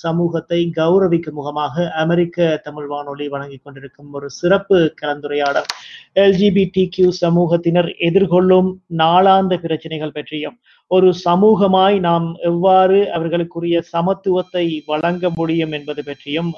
[0.00, 5.68] சமூகத்தை கௌரவிக்கும் முகமாக அமெரிக்க தமிழ் வானொலி வழங்கிக் கொண்டிருக்கும் ஒரு சிறப்பு கலந்துரையாடல்.
[6.16, 10.56] எல்ஜிபிடி கியூ சமூகத்தினர் எதிர்கொள்ளும் நாளாந்த பிரச்சனைகள் பற்றியும்
[10.90, 16.52] ஒரு சமூகமாய் நாம் எவ்வாறு அவர்களுக்குரிய சமத்துவத்தை வழங்க முடியும் என்பது பற்றியும்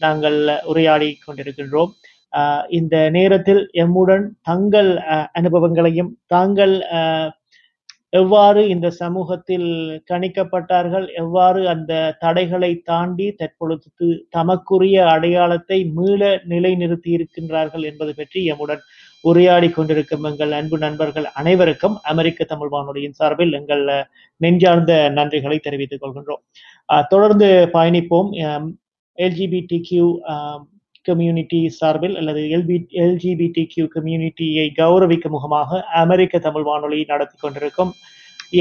[0.00, 1.92] நாங்கள் உரையாடி கொண்டிருக்கின்றோம்.
[2.32, 4.90] ஆஹ், இந்த நேரத்தில் எம்முடன் தங்கள்
[5.38, 7.30] அனுபவங்களையும் தாங்கள் ஆஹ்,
[8.18, 9.68] எவ்வாறு இந்த சமூகத்தில்
[10.10, 11.06] கணிக்கப்பட்டார்கள்?
[11.22, 11.92] எவ்வாறு அந்த
[12.24, 18.82] தடைகளை தாண்டி தற்பொழுது தமக்குரிய அடையாளத்தை மீள நிலைநிறுத்தி இருக்கின்றார்கள் என்பது பற்றி எம்முடன்
[19.24, 23.84] உரையாடி கொண்டிருக்கும் எங்கள் அன்பு நண்பர்கள் அனைவருக்கும் அமெரிக்க தமிழ் வானொலியின் சார்பில் எங்கள்
[24.40, 26.42] நெஞ்சார்ந்த நன்றிகளை தெரிவித்துக் கொள்கின்றோம்.
[27.12, 28.30] தொடர்ந்து பயணிப்போம்.
[29.18, 30.06] எல்ஜிபிடி கியூ
[31.08, 37.92] கம்யூனிட்டி சார்பில் அல்லது எல்பி எல்ஜிபிடி கியூ கம்யூனிட்டியை கௌரவிக்கும் முகமாக அமெரிக்க தமிழ் வானொலி நடத்தி கொண்டிருக்கும்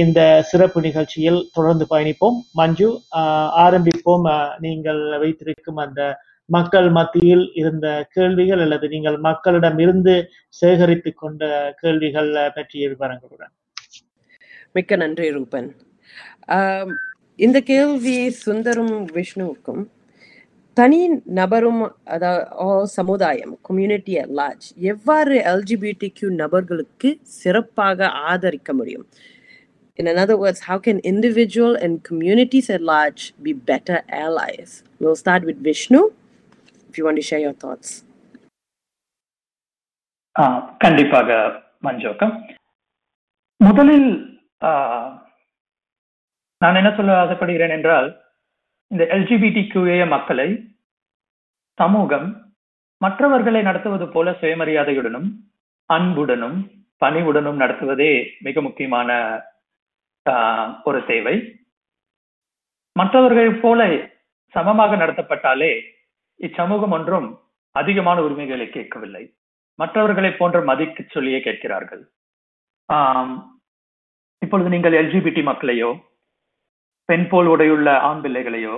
[0.01, 2.37] இந்த சிறப்பு நிகழ்ச்சியில் தொடர்ந்து பயணிப்போம்.
[2.59, 2.87] மஞ்சு
[3.65, 4.25] ஆரம்பிப்போம்.
[4.65, 6.01] நீங்கள் வைத்திருக்கும் அந்த
[6.55, 10.13] மக்கள் மத்தியில் இருந்த கேள்விகள் அல்லது நீங்கள் மக்களிடம் இருந்து
[10.59, 11.49] சேகரித்து கொண்ட
[11.81, 13.53] கேள்விகள் பற்றிய விவரங்களுடன்.
[14.75, 15.69] மிக்க நன்றி ரூபன்.
[17.45, 19.83] இந்த கேள்வி சுந்தரும் விஷ்ணுவுக்கும்
[20.77, 20.99] தனி
[21.33, 22.45] நபரும் அதாவது
[22.93, 27.99] சமுதாயம் கம்யூனிட்டி at large எவ்வாறு எல்ஜிபிடி கியூ நபர்களுக்கு சிறப்பாக
[28.31, 29.07] ஆதரிக்க முடியும்
[29.99, 34.71] In other words, how can individual and communities at large be better allies?
[35.01, 36.01] We'll start with Vishnu,
[36.89, 37.89] if you want to share your thoughts.
[40.35, 41.29] ஆஹ் கண்டிப்பாக
[41.83, 42.33] மஞ்சோக்கம்
[43.59, 44.09] முதலில்
[44.61, 45.09] ஆஹ்,
[46.61, 48.09] நான் என்ன சொல்ல ஆசைப்படுகிறேன் என்றால்
[48.91, 50.47] இந்த எல்ஜிபிடி கியூஏ மக்களை
[51.77, 52.27] சமூகம்
[53.01, 55.29] மற்றவர்களை நடத்துவது போல சுயமரியாதையுடனும்
[55.89, 56.57] அன்புடனும்
[57.01, 59.09] பணிவுடனும் நடத்துவதே மிக முக்கியமான
[60.25, 61.33] ஆஹ், ஒரு தேவை.
[62.95, 63.81] மற்றவர்கள் போல
[64.53, 65.71] சமமாக நடத்தப்பட்டாலே
[66.39, 67.27] இச்சமூகம் ஒன்றும்
[67.75, 69.23] அதிகமான உரிமைகளை கேட்கவில்லை.
[69.79, 72.03] மற்றவர்களை போன்ற மதிக்கு சொல்லியே கேட்கிறார்கள்.
[72.89, 73.35] ஆம்,
[74.41, 75.91] இப்பொழுது நீங்கள் எல்ஜிபிடி மக்களையோ
[77.09, 78.75] பெண் போல் உடையுள்ள ஆண் பிள்ளைகளையோ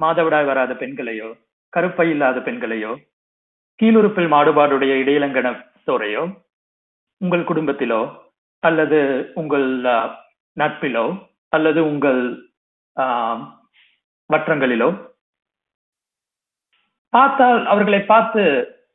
[0.00, 1.28] மாதவிடாய் வராத பெண்களையோ
[1.72, 2.92] கருப்பை இல்லாத பெண்களையோ
[3.80, 6.22] கீழுறுப்பில் மாடுபாடுடைய இடையிலங்கணத்தோரையோ
[7.20, 8.00] உங்கள் குடும்பத்திலோ
[8.62, 8.98] அல்லது
[9.34, 9.66] உங்கள்
[10.56, 11.04] நட்பிலோ
[11.52, 12.20] அல்லது உங்கள்
[12.96, 13.04] ஆ,
[14.30, 14.88] வற்றங்களிலோ.
[17.12, 18.42] பார்த்தால் அவர்களை பார்த்து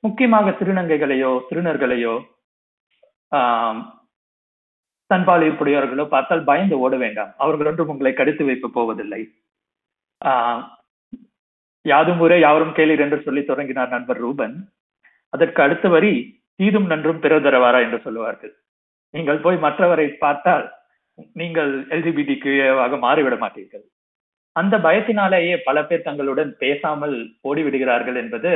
[0.02, 2.14] முக்கியமாக திருநங்கைகளையோ திருநர்களையோ
[5.10, 5.26] ஆம்,
[6.10, 7.32] பார்த்தால் பயந்து ஓட வேண்டாம்.
[7.38, 9.22] அவர்கள் ஒன்றும் உங்களை கடித்து வைக்க போவதில்லை.
[10.22, 10.62] ஆஹ்
[11.86, 14.56] யாதும் ஊரே யாவரும் கேளீர் என்று சொல்லி தொடங்கினார் நண்பர் ரூபன்.
[15.34, 16.14] அதற்கு அடுத்த வரி
[16.60, 18.54] தீதும் நன்றும் பிறதரவாரா என்று சொல்லுவார்கள்.
[19.14, 20.66] நீங்கள் போய் மற்றவரை பார்த்தால்
[21.34, 22.52] நீங்கள் எல்ஜிபிடிக்கு
[23.06, 23.84] மாறிவிட மாட்டீர்கள்.
[24.56, 27.16] அந்த பயத்தினாலேயே பல பேர் தங்களுடன் பேசாமல்
[27.50, 28.52] ஓடிவிடுகிறார்கள் என்பது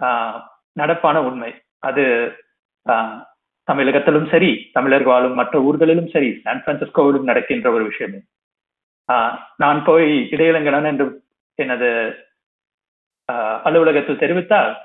[0.00, 0.38] ஆஹ்
[0.80, 1.52] நடப்பான உண்மை.
[1.78, 2.04] அது
[2.86, 3.18] ஆஹ்
[3.70, 8.18] தமிழகத்திலும் சரி தமிழர் வாழும் மற்ற ஊர்களிலும் சரி சான் பிரான்சிஸ்கோவிலும் நடக்கின்ற ஒரு விஷயமே.
[9.12, 11.22] ஆஹ் நான் போய் இடையிலங்கடன் என்று
[11.54, 12.16] எனது
[13.32, 14.76] ஆஹ் அலுவலகத்தில் தெரிவித்தால்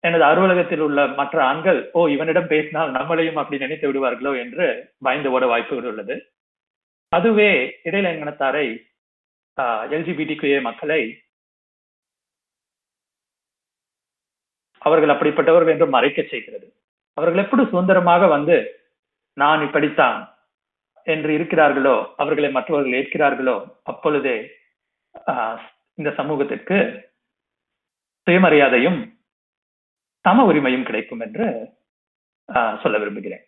[0.00, 4.38] எனது அலுவலகத்தில் உள்ள மற்ற ஆண்கள் ஓ இவனிடம் பேசினால் நம்மளையும் அப்படி நினைத்து விடுவார்களோ?
[4.38, 6.32] என்று பயந்து ஓட வாய்ப்புகள் உள்ளது.
[7.08, 8.88] அதுவே இடையிலங்கனத்தாரை
[9.60, 11.22] எல்ஜிபிடிக்குஏ மக்களை
[14.78, 16.74] அவர்கள் அப்படிப்பட்டவர்கள் என்று மறைக்க செய்கிறது.
[17.16, 18.56] அவர்கள் எப்படி சுதந்திரமாக வந்து
[19.36, 20.18] நான் இப்படித்தான்
[21.06, 24.38] என்று இருக்கிறார்களோ அவர்களை மற்றவர்கள் ஏற்கிறார்களோ அப்பொழுதே
[25.32, 25.60] ஆஹ்,
[25.98, 26.76] இந்த சமூகத்திற்கு
[28.26, 29.00] சுயமரியாதையும்
[30.24, 31.46] சம உரிமையும் கிடைக்கும் என்று
[32.48, 33.44] ஆஹ், சொல்ல விரும்புகிறேன்.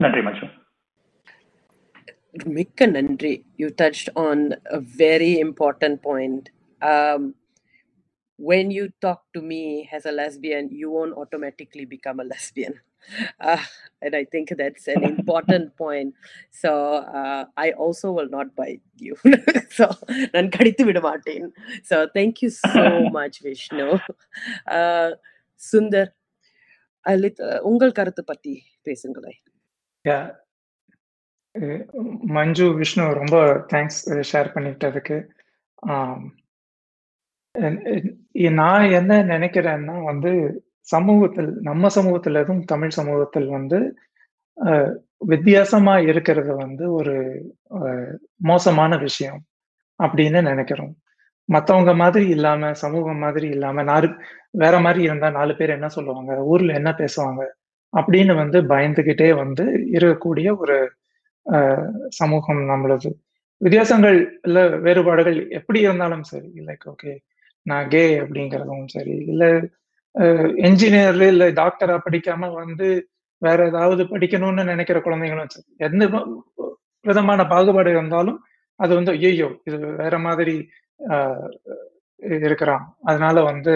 [0.00, 0.46] நன்றி மச்சு
[2.54, 3.32] மிக்க நன்றி.
[3.56, 4.44] You touch on
[4.98, 6.46] very important point point.
[6.82, 7.22] Um,
[8.39, 12.75] when you talk to me as a lesbian, you won't automatically become a lesbian.
[13.39, 13.63] Uh,
[14.01, 16.13] and I think that's an important point.
[16.49, 16.69] So
[17.19, 19.15] uh, I also will not bite you.
[19.69, 19.85] so
[20.31, 21.53] நான் கடித்து விட மாட்டேன்.
[21.83, 23.87] So thank you so much, Vishnu.
[24.71, 25.09] Uh,
[25.71, 26.09] Sundar
[27.05, 29.39] அலித் உங்கள் கருத்து பத்தி பேசுங்களேன்
[30.05, 30.25] Yeah.
[31.55, 31.85] அஹ்
[32.35, 33.37] மஞ்சு விஷ்ணு ரொம்ப
[33.73, 34.01] thanks
[34.31, 35.27] share பண்ணிக்கிட்டதுக்கு
[35.75, 36.40] ஆம், என்- என்-
[38.60, 40.30] நான் என்ன நினைக்கிறேன்னா வந்து
[40.92, 43.78] சமூகத்தில் நம்ம சமூகத்துல எதுவும் தமிழ் சமூகத்தில் வந்து
[45.24, 47.14] வித்தியாசமா இருக்கிறது வந்து ஒரு
[48.40, 49.40] மோசமான விஷயம்
[50.00, 50.92] அப்படின்னு நினைக்கிறோம்.
[51.48, 54.08] மத்தவங்க மாதிரி இல்லாம சமூகம் மாதிரி இல்லாம நாலு
[54.54, 56.32] வேற மாதிரி இருந்தா நாலு பேர் என்ன சொல்லுவாங்க?
[56.52, 57.42] ஊர்ல என்ன பேசுவாங்க?
[57.92, 60.76] அப்படின்னு வந்து பயந்துகிட்டே வந்து இருக்கக்கூடிய ஒரு
[62.08, 63.10] சமூகம் நம்மளது.
[63.60, 67.12] வித்தியாசங்கள் இல்ல வேறுபாடுகள் எப்படி இருந்தாலும் சரி லைக் ஓகே
[67.66, 69.14] நான் கே அப்படிங்கிறதும் சரி.
[69.32, 69.50] இல்லை
[70.68, 72.88] என்ஜினியர் இல்லை டாக்டரா படிக்காம வந்து
[73.42, 75.68] வேற ஏதாவது படிக்கணும்னு நினைக்கிற குழந்தைங்களும் சரி.
[75.86, 76.04] எந்த
[77.04, 78.38] விதமான பாகுபாடு இருந்தாலும்
[78.80, 80.54] அது வந்து ஐயோ இது வேற மாதிரி
[82.42, 82.84] இருக்கிறான்.
[83.10, 83.74] அதனால வந்து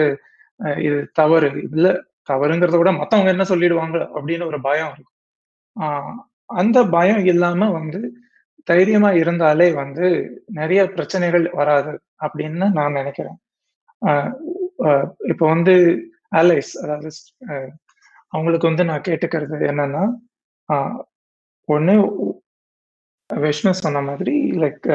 [0.87, 1.49] இது தவறு.
[1.67, 1.91] இல்லை
[2.29, 5.17] தவறுங்கிறத விட மத்தவங்க என்ன சொல்லிடுவாங்க அப்படின்னு ஒரு பயம் இருக்கும்.
[6.61, 7.99] அந்த பயம் இல்லாம வந்து
[8.67, 10.05] தைரியமா இருந்தாலே வந்து
[10.59, 11.93] நிறைய பிரச்சனைகள் வராது
[12.25, 13.37] அப்படின்னு நான் நினைக்கிறேன்.
[15.31, 15.75] இப்போ வந்து
[16.41, 17.09] அலைஸ் அதாவது
[18.33, 20.03] அவங்களுக்கு வந்து நான் கேட்டுக்கிறது என்னன்னா
[21.69, 21.95] ஒன்று
[23.29, 24.33] விஷ்ணு சொன்ன மாதிரி
[24.63, 24.85] like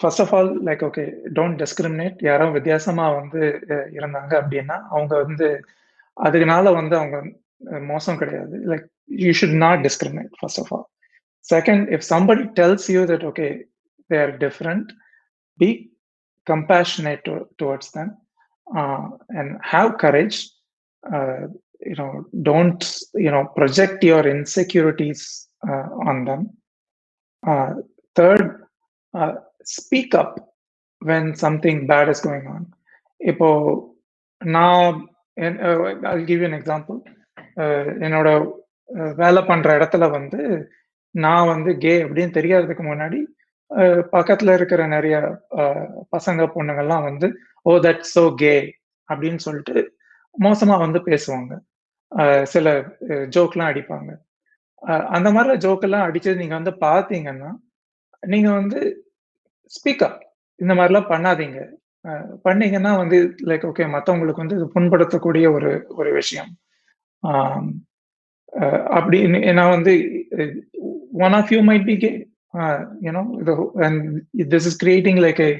[0.00, 1.04] first of all like okay
[1.36, 3.42] don't discriminate யாரும் வித்தியாசமா வந்து
[3.98, 5.48] இருந்தாங்க அப்படின்னா அவங்க வந்து
[6.16, 7.18] அதுக்குனால வந்து அவங்க
[7.92, 8.56] மோசம் கிடையாது.
[8.70, 8.86] Like
[9.22, 10.86] you should not discriminate first of all
[11.44, 13.46] second if somebody tells you that okay
[14.10, 14.90] they are different
[15.59, 15.89] be
[16.47, 18.17] compassionate to, towards them
[18.77, 20.37] uh, and have courage
[21.03, 21.41] uh,
[21.81, 22.11] you know
[22.41, 22.81] don't
[23.15, 25.21] you know project your insecurities
[25.69, 26.41] uh, on them
[27.43, 27.71] uh,
[28.13, 28.45] third
[29.13, 29.33] uh,
[29.77, 30.33] speak up
[31.01, 32.63] when something bad is going on
[33.25, 33.49] இப்போ
[34.39, 36.97] நான் என்- uh, I'll give you an example
[37.57, 38.27] uh, என்னோட
[38.89, 40.41] uh, வேலை பண்ற இடத்துல வந்து
[41.15, 43.38] நான் வந்து K அப்படின்னு தெரியாததுக்கு முன்னாடி அஹ்
[44.12, 45.16] பக்கத்துல இருக்கிற நிறைய
[46.16, 48.54] பசங்க பொண்ணுங்கள்லாம் வந்து ஓ தட் சோ கே
[49.12, 49.96] அப்படின்னு சொல்லிட்டு
[50.40, 51.52] மோசமா வந்து பேசுவாங்க.
[52.42, 52.80] சில
[53.34, 54.10] ஜோக்லாம் அடிப்பாங்க.
[55.08, 57.50] அந்த மாதிரி ஜோக்கெல்லாம் அடிச்சது நீங்க வந்து பாத்தீங்கன்னா
[58.22, 58.80] நீங்க வந்து
[59.70, 60.16] ஸ்பீக்கர்
[60.60, 61.60] இந்த மாதிரிலாம் பண்ணாதீங்க.
[62.42, 66.50] பண்ணீங்கன்னா வந்து லைக் ஓகே மத்தவங்களுக்கு வந்து இது புண்படுத்தக்கூடிய ஒரு ஒரு விஷயம்.
[68.96, 69.92] அப்படின்னு நான் வந்து
[71.12, 72.10] one of you might be gay
[73.05, 73.97] you know the and
[74.53, 75.51] this is creating like a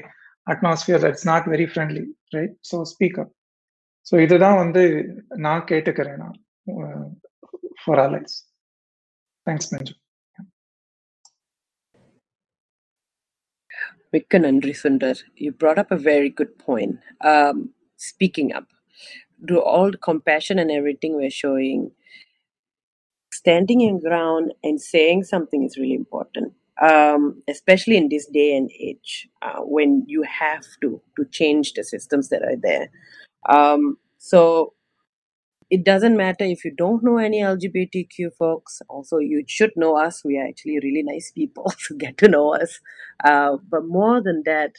[0.54, 2.04] atmosphere that's not very friendly
[2.36, 3.30] right so speak up
[4.08, 4.84] so இதுதான் வந்து
[5.46, 6.36] நான் கேட்டுக்கிறேன் நான்
[7.84, 8.34] for allies
[9.48, 9.94] thanks Manju
[14.14, 16.98] Mikka Nandri Sundar, you brought up a very good point.
[17.20, 18.66] Um, speaking up,
[19.44, 21.92] do all the compassion and everything we're showing,
[23.32, 26.54] standing in ground and saying something is really important.
[26.79, 31.83] Um, especially in this day and age, uh, when you have to to change the
[31.83, 32.89] systems that are there.
[33.49, 34.73] Um, so
[35.69, 38.81] it doesn't matter if you don't know any LGBTQ folks.
[38.89, 40.23] Also, you should know us.
[40.23, 41.73] We are actually really nice people.
[41.79, 42.79] So get to know us.
[43.23, 44.73] Uh, but more than that,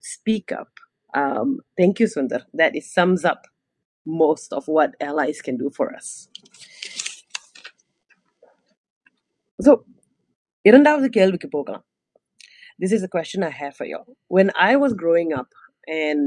[0.00, 0.68] speak up.
[1.14, 2.42] Um, thank you, Sundar.
[2.54, 3.46] That is sums up
[4.06, 6.28] most of what allies can do for us.
[9.60, 9.84] So,
[10.68, 11.84] இரண்டாவது கேள்விக்கு போகலாம்.
[12.82, 14.00] This is a question I have for you.
[14.36, 15.50] When I was growing up
[16.00, 16.22] and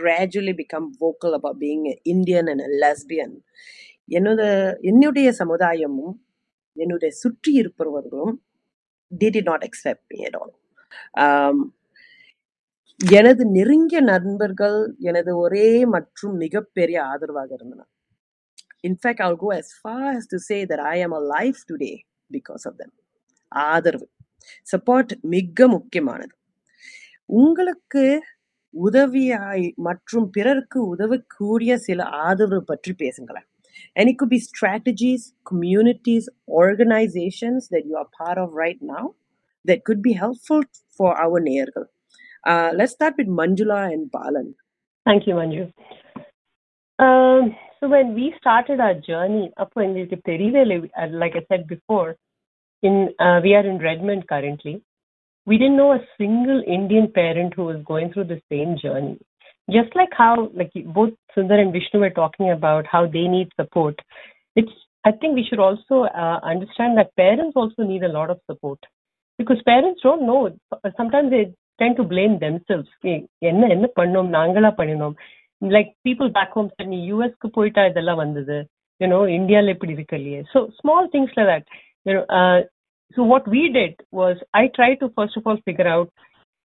[0.00, 3.32] gradually become vocal about being an Indian and a lesbian,
[4.16, 4.42] என்னோட
[4.90, 6.14] என்னுடைய சமுதாயமும்
[6.82, 8.34] என்னுடைய சுற்றி இருப்பவர்களும்
[9.12, 10.52] they did not accept me at all.
[11.24, 11.56] Um,
[13.00, 17.90] எனது நெருங்கிய நண்பர்கள் எனது ஒரே மற்றும் மிகப்பெரிய ஆதரவாக இருந்தனர்
[18.88, 21.96] in fact I'll go as far as to say that I am alive today
[22.30, 22.92] because of them.
[23.65, 24.07] ஆதரவு
[24.71, 26.33] சப்போர்ட் மிக முக்கியமானது
[27.41, 28.03] உங்களுக்கு
[28.73, 33.47] உதவியாய் மற்றும் பிறருக்கு உதவக்கூடிய சில ஆதரவு பற்றி பேசுங்களேன்
[33.99, 36.25] and it could be strategies communities
[36.61, 39.05] organizations that you are part of right now
[39.65, 40.61] that could be helpful
[40.97, 41.87] for our நேயர்கள்
[42.43, 44.49] uh, let's start with manjula and balan
[45.05, 45.61] Thank you, Manju.
[46.99, 47.43] Um,
[47.79, 52.09] so when we started our journey, அப்போ எங்களுக்கு தெரியவே இல்லை, uh, like I said before,
[52.83, 54.75] in uh, we are in Redmond currently.
[55.47, 59.17] We didn't know a single Indian parent who was going through the same journey.
[59.67, 63.97] Just like how, like both Sundar and Vishnu were talking about how they need support.
[64.55, 64.71] It's,
[65.05, 68.79] I think we should also uh, understand that parents also need a lot of support
[69.39, 70.41] because parents don't know.
[70.97, 71.43] Sometimes they
[71.79, 72.89] tend to blame themselves.
[73.03, 73.21] "ஏய்,
[73.51, 75.15] என்ன என்ன பண்ணோம் நாங்களா பண்ணினோம்
[75.61, 78.57] like people back home நீ யூஎஸ்க்கு போயிட்டா இதெல்லாம் வந்தது
[79.01, 81.35] யூனோ இந்தியால இப்படி இருக்கு இல்லையே so small things
[82.07, 82.43] Like that you know
[83.17, 86.11] so what we did was I try to first of all figure out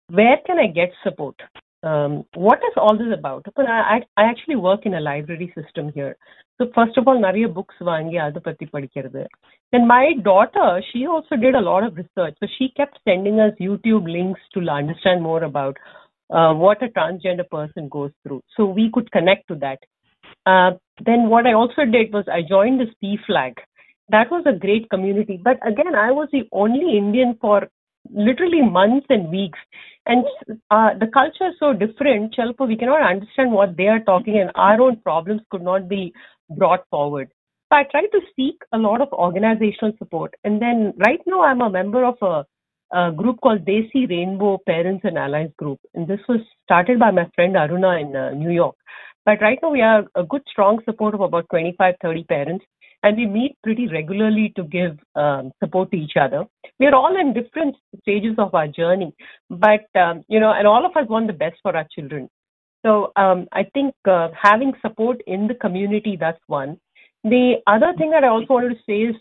[0.10, 1.42] where can I get support?
[1.84, 3.46] Um, what is all this about?
[3.56, 6.16] But I, I I actually work in a library system here.
[6.58, 9.24] So first of all, நிறைய books வாங்கி அதை பத்தி படிக்கிறது.
[9.74, 12.36] Then my daughter, she also did a lot of research.
[12.42, 15.78] So she kept sending us YouTube links to understand more about
[16.30, 18.42] uh, what a transgender person goes through.
[18.58, 19.82] So we could connect to that.
[20.52, 20.72] Uh,
[21.08, 23.56] then what I also did was I joined this P flag.
[24.09, 25.41] That was a great community.
[25.43, 27.69] But again, I was the only Indian for
[28.11, 29.59] literally months and weeks.
[30.07, 30.25] And
[30.71, 34.51] uh, the culture is so different, Chalpo, we cannot understand what they are talking, and
[34.55, 36.13] our own problems could not be
[36.51, 37.29] brought forward.
[37.69, 40.35] So I tried to seek a lot of organizational support.
[40.45, 42.47] And then right now, I'm a member of a,
[42.97, 45.81] a group called Desi Rainbow Parents and Allies Group.
[45.95, 48.77] And this was started by my friend Aruna in uh, New York.
[49.25, 52.65] But right now, we are a good, strong support of about 25, 30 parents.
[53.03, 56.45] And we meet pretty regularly to give um, support to each other.
[56.79, 59.15] We are all in different stages of our journey,
[59.49, 62.29] but um, you know, and all of us want the best for our children.
[62.85, 66.79] So um, I think uh, having support in the community that's one.
[67.25, 69.17] The other thing that I also wanted to say is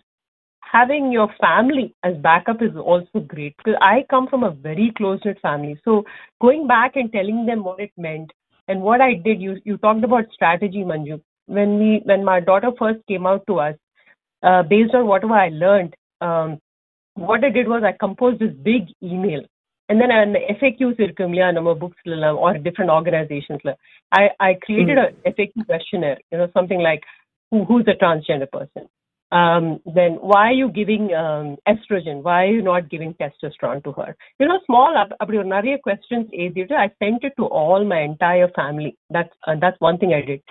[0.61, 5.19] having your family as backup is also great because I come from a very close
[5.25, 5.79] knit family.
[5.85, 6.03] So
[6.41, 8.31] going back and telling them what it meant
[8.67, 12.71] and what I did, you you talked about strategy, Manju when we when my daughter
[12.77, 13.75] first came out to us,
[14.43, 16.59] uh, based on whatever I learned, um,
[17.15, 19.41] what I did was I composed this big email.
[19.87, 20.97] And then on FAQ FAQs
[21.57, 23.61] or books or different organizations.
[24.11, 25.13] I, I created mm.
[25.25, 27.03] a FAQ questionnaire, you know, something like
[27.51, 28.89] who, who's a transgender person?
[29.31, 32.21] Um, then why are you giving um, estrogen?
[32.21, 34.15] Why are you not giving testosterone to her?
[34.39, 34.95] You know, small
[35.79, 36.27] questions.
[36.77, 38.97] I sent it to all my entire family.
[39.09, 40.41] That's uh, that's one thing I did.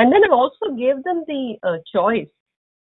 [0.00, 2.28] And then I also gave them the uh, choice,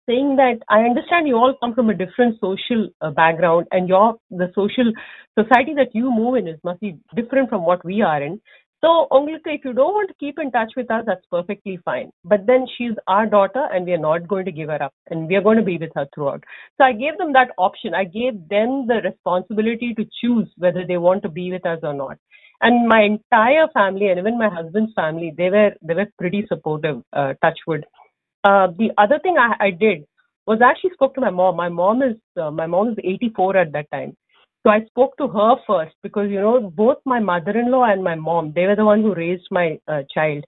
[0.07, 4.15] saying that I understand you all come from a different social uh, background, and your
[4.31, 4.93] the social
[5.37, 8.39] society that you move in is must be different from what we are in.
[8.81, 12.09] So, Onglika, if you don't want to keep in touch with us, that's perfectly fine.
[12.23, 15.27] But then she's our daughter, and we are not going to give her up, and
[15.27, 16.45] we are going to be with her throughout.
[16.77, 17.93] So, I gave them that option.
[17.93, 21.93] I gave them the responsibility to choose whether they want to be with us or
[21.93, 22.17] not
[22.60, 27.02] And my entire family and even my husband's family, they were they were pretty supportive,
[27.12, 27.84] uh, touch wood.
[28.44, 30.04] Uh, the other thing I, I did
[30.46, 31.56] was I actually spoke to my mom.
[31.56, 34.16] My mom is uh, my mom is 84 at that time,
[34.62, 38.52] so I spoke to her first because you know both my mother-in-law and my mom
[38.54, 40.44] they were the one who raised my uh, child.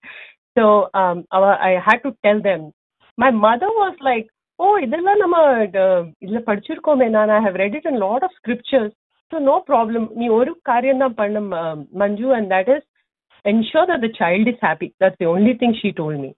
[0.56, 2.72] So um, our, I had to tell them.
[3.18, 4.26] My mother was like,
[4.58, 5.38] "Oh, இதெல்லாம் நம்ம
[5.84, 8.92] uh, இதுல படிச்சிருக்கோமே நான் I have read it in a lot of scriptures,
[9.30, 10.02] so no problem.
[10.20, 11.40] நீ ஒரு காரியம் தான் பண்ண
[12.02, 12.82] மஞ்சு and that is
[13.44, 14.90] ensure that the child is happy.
[15.00, 16.32] That's the only thing she told me."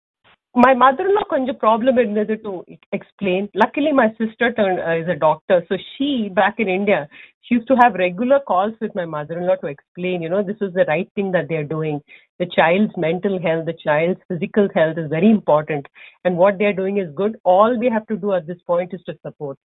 [0.54, 2.52] my mother-in-law கொஞ்சம் problem இருந்தது to
[2.96, 3.42] explain.
[3.62, 6.08] Luckily, my sister turned, uh, is a doctor, so she
[6.40, 7.00] back in India,
[7.44, 10.72] she used to have regular calls with my mother-in-law to explain, you know, this is
[10.78, 11.96] the right thing that they're doing.
[12.42, 15.86] The child's mental health, the child's physical health is very important,
[16.24, 17.36] and what they're doing is good.
[17.54, 19.58] All we have to do at this point is to support.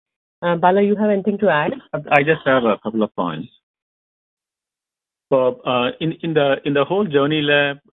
[0.42, 1.72] Uh, Bala, you have anything to add?
[1.92, 3.48] I just have a couple of points.
[5.32, 7.42] So uh, in in the in the whole journey,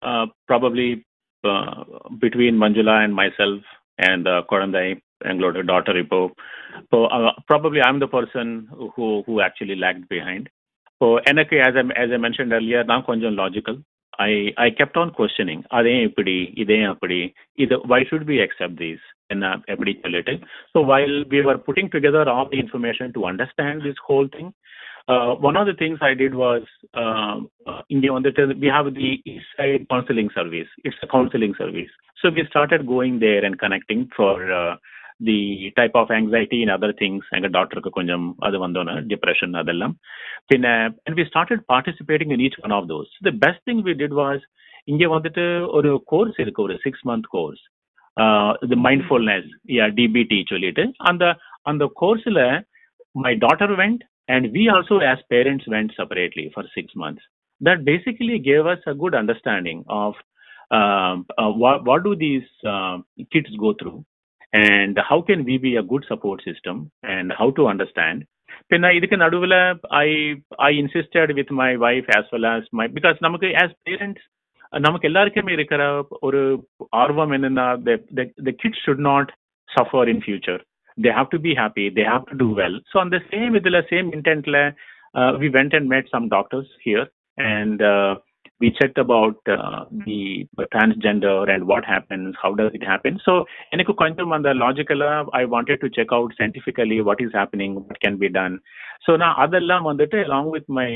[0.03, 1.05] uh, probably
[1.45, 1.85] uh,
[2.19, 3.61] between Manjula and myself
[3.99, 5.01] and uh, Korandai,
[5.31, 6.21] எங்களோட daughter இப்போ
[6.91, 8.47] so uh, probably I'm the person
[8.95, 10.45] who who actually lagged behind.
[11.01, 13.77] So எனக்கு as I as I mentioned earlier, நான் கொஞ்சம் logical.
[14.19, 15.61] I I kept on questioning.
[15.79, 17.19] அதே இப்படி இதே அப்படி
[17.65, 19.05] இது why should we accept these?
[19.35, 20.35] என்ன எப்படி சொல்லிட்டு
[20.73, 24.49] so while we were putting together all the information to understand this whole thing,
[25.09, 26.65] uh, one of the things I did was
[27.03, 27.37] uh,
[27.71, 28.33] uh, India on the
[28.65, 30.71] we have the East Side counseling service.
[30.85, 34.75] It's a counseling service, so we started going there and connecting for uh,
[35.21, 35.39] the
[35.75, 39.95] type of anxiety and other things எங்கள் டாக்டருக்கு கொஞ்சம் அது வந்தோன்னு depression அதெல்லாம்
[40.53, 40.67] பின்ன
[41.05, 44.45] and we started participating in each one of those the best thing we did was
[44.93, 45.45] இங்கே வந்துட்டு
[45.79, 47.63] ஒரு கோர்ஸ் இருக்கு ஒரு சிக்ஸ் மந்த் கோர்ஸ்
[48.65, 51.25] இது மைண்ட்ஃபுல்னஸ் யா டிபிடி சொல்லிட்டு அந்த
[51.71, 52.43] அந்த கோர்ஸில்
[53.15, 57.27] my daughter went and we also as parents went separately for six months
[57.61, 60.21] that basically gave us a good understanding of
[61.55, 62.99] what, what do these uh,
[63.33, 64.05] kids go through
[64.55, 68.25] and how can we be a good support system and how to understand
[68.71, 69.59] பின்ன இதுக்கு நடுவில்
[69.99, 70.09] I
[70.63, 74.27] I insisted with my wife as well as my because நமக்கு as parents
[74.73, 75.83] நமக்கு எல்லாருக்குமே இருக்கிற
[76.21, 76.41] ஒரு
[77.03, 77.67] ஆர்வம் என்னன்னா
[78.43, 79.33] the kids should not
[79.69, 80.61] suffer in future
[80.99, 84.09] they have to be happy they have to do well so அந்த same இதில் same
[84.17, 84.59] இன்டென்ட்ல
[85.41, 87.09] we went and made some doctors here
[87.39, 87.83] and
[88.61, 90.43] we checked about uh, the
[90.73, 93.15] transgender and what happens, how does it happen.
[93.27, 93.33] So,
[93.75, 95.11] எனக்கு கொஞ்சம் அந்த லாஜிக்கலா
[95.41, 98.57] I wanted to check out scientifically what is happening what can be done
[99.07, 100.89] so நான் அதெல்லாம் வந்துட்டு along with my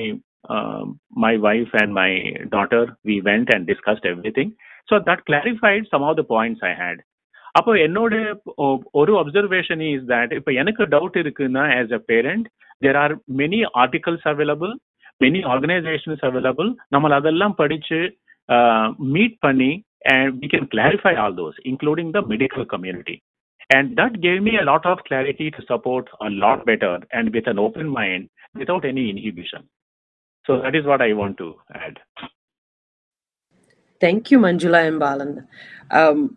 [1.16, 2.10] my wife and my
[2.52, 4.50] daughter, we went and discussed everything.
[4.88, 6.98] So that clarified some of the points I had.
[7.58, 8.14] அப்போ என்னோட
[9.00, 12.46] ஒரு observation is that இப்போ எனக்கு doubt இருக்குன்னா as a parent
[12.84, 14.72] there are many articles available
[15.24, 18.00] many organisations available நம்மள அதெல்லாம் படிச்சு
[19.16, 19.72] meet பண்ணி
[20.14, 23.16] and we can clarify all those including the medical community
[23.70, 27.48] And that gave me a lot of clarity to support a lot better and with
[27.48, 29.64] an open mind without any inhibition.
[30.46, 31.98] So that is what I want to add.
[34.02, 35.48] Thank you, Manjula and Balan.
[35.90, 36.36] Um,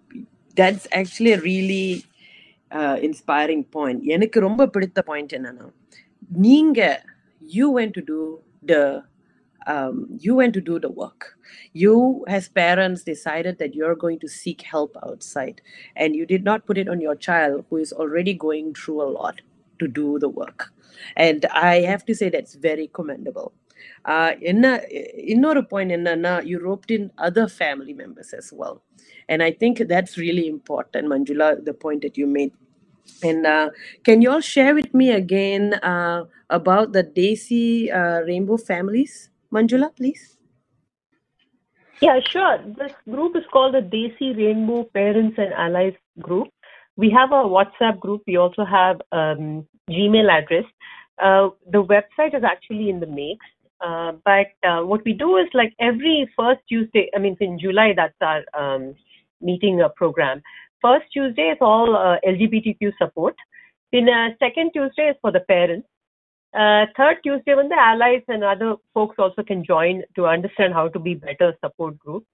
[0.58, 2.04] that's actually a really
[2.72, 4.00] uh, inspiring point.
[4.16, 5.68] எனக்கு ரொம்ப பிடித்த point என்னன்னா
[6.48, 6.80] நீங்க
[7.42, 8.20] you went to do
[8.64, 9.04] the
[9.68, 11.38] um, you went to do the work.
[11.74, 15.62] You, as parents, decided that you're going to seek help outside,
[15.96, 19.10] and you did not put it on your child who is already going through a
[19.10, 19.42] lot
[19.80, 20.72] to do the work.
[21.16, 23.54] And I have to say that's very commendable.
[24.14, 24.66] Uh, என்ன
[25.34, 28.76] இன்னொரு point என்னன்னா you roped in other family members as well
[29.32, 32.54] and i think that's really important manjula the point that you made
[33.23, 33.71] and uh,
[34.05, 39.31] can you all share with me again uh, about the Daisy uh, Rainbow families?
[39.53, 40.37] Manjula, please.
[42.01, 42.59] Yeah, sure.
[42.77, 46.49] This group is called the Desi Rainbow Parents and Allies Group.
[46.97, 48.23] We have a WhatsApp group.
[48.27, 50.65] We also have um, Gmail address.
[51.23, 53.39] Uh, the website is actually in the mix.
[53.81, 57.93] Uh, but uh, what we do is like every first Tuesday, I mean, in July,
[57.95, 58.95] that's our um,
[59.41, 60.43] meeting uh, program.
[60.85, 63.35] First Tuesday is all uh, LGBTQ support.
[63.91, 65.89] Then uh, second Tuesday is for the parents.
[66.53, 70.89] Uh, third Tuesday, when the allies and other folks also can join to understand how
[70.89, 72.25] to be better support group.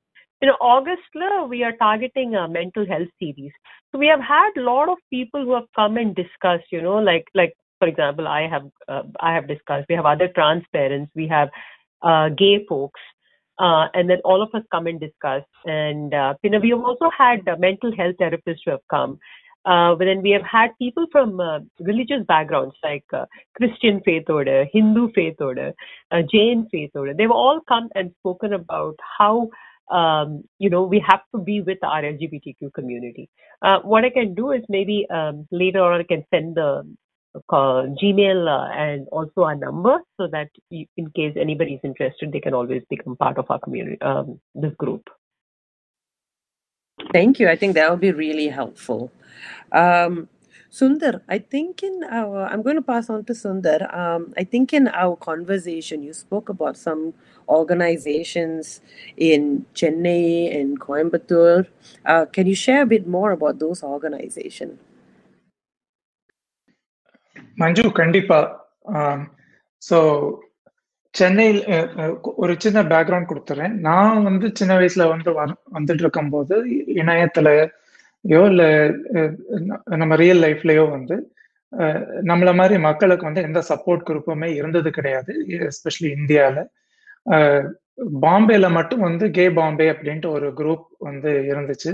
[0.43, 1.03] In August,
[1.49, 3.53] we are targeting a mental health series.
[3.93, 6.97] So we have had a lot of people who have come and discussed, you know,
[6.97, 9.87] like like for example, I have uh, I have discussed.
[9.89, 11.13] We have other trans parents.
[11.15, 11.51] We have
[12.03, 13.01] uh, gay folks.
[13.61, 15.43] Uh, and then all of us come and discuss.
[15.67, 19.19] And uh, you know, we have also had uh, mental health therapists who have come.
[19.67, 24.31] Uh, but then we have had people from uh, religious backgrounds like uh, Christian faith
[24.31, 25.75] order, Hindu faith order,
[26.11, 27.13] uh, Jain faith order.
[27.13, 29.51] They've all come and spoken about how
[29.95, 33.29] um, you know we have to be with our LGBTQ community.
[33.83, 36.85] What I can do is maybe um, later on I can send the
[37.35, 42.33] uh, Gmail uh, and also our number so that you, in case anybody is interested,
[42.33, 45.09] they can always become part of our community, um, this group.
[47.13, 47.49] Thank you.
[47.49, 49.11] I think that will be really helpful.
[49.73, 50.29] Um,
[50.71, 53.93] Sundar, I think in our, I'm going to pass on to Sundar.
[53.93, 57.13] Um, I think in our conversation, you spoke about some
[57.49, 58.81] organizations
[59.17, 61.67] in Chennai and Coimbatore.
[62.07, 64.79] Uh, can you share a bit more about those organizations?
[67.59, 68.39] Manju கண்டிப்பா.
[69.83, 69.99] So
[71.15, 71.61] சென்னையில்
[72.43, 73.73] ஒரு சின்ன background கொடுத்துறேன்.
[73.89, 75.31] நான் வந்து சின்ன வயசுல வந்து
[75.77, 76.57] வந்துட்டு இருக்கும்போது
[77.03, 78.69] இணையத்துலயோ இல்லை
[80.03, 81.17] நம்ம ரியல் லைஃப்லயோ வந்து
[82.31, 85.33] நம்மள மாதிரி மக்களுக்கு வந்து எந்த சப்போர்ட் குரூப்புமே இருந்தது கிடையாது
[85.71, 86.63] எஸ்பெஷலி இந்தியாவில்
[88.25, 91.91] பாம்பேல மட்டும் வந்து கே பாம்பே அப்படின்ட்டு ஒரு குரூப் வந்து இருந்துச்சு.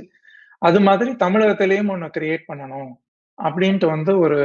[0.63, 2.93] அது மாதிரி தமிழகத்திலையும் ஒன்று கிரியேட் பண்ணணும்.
[3.45, 4.41] அப்படின்ட்டு வந்து ஒரு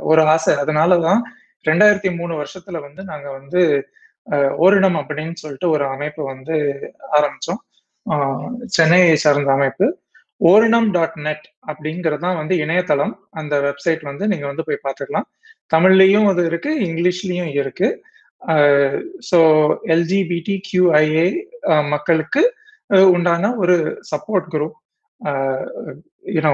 [0.00, 0.54] ஒரு ஆசை.
[0.54, 1.20] அதனாலதான்
[1.64, 3.60] ரெண்டாயிரத்தி மூணு வருஷத்துல வந்து நாங்க வந்து
[4.56, 6.56] ஓரிடம் அப்படின்னு சொல்லிட்டு ஒரு அமைப்பு வந்து
[7.12, 7.60] ஆரம்பிச்சோம்.
[8.64, 9.86] சென்னையை சார்ந்த அமைப்பு.
[10.40, 13.14] ஓரினம் டாட் நெட் அப்படிங்கறதான் வந்து இணையதளம்.
[13.30, 15.28] அந்த வெப்சைட் வந்து நீங்க வந்து போய் பார்த்துக்கலாம்.
[15.74, 17.88] தமிழ்லயும் அது இருக்கு இங்கிலீஷ்லயும் இருக்கு.
[19.30, 19.38] ஸோ
[19.84, 21.26] எல்ஜிபிடி கியூஐஏ
[21.88, 22.42] மக்களுக்கு
[22.86, 23.76] உண்டான ஒரு
[24.10, 24.78] support group
[26.36, 26.52] you know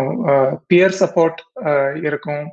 [0.70, 1.40] peer support
[2.08, 2.46] இருக்கும்.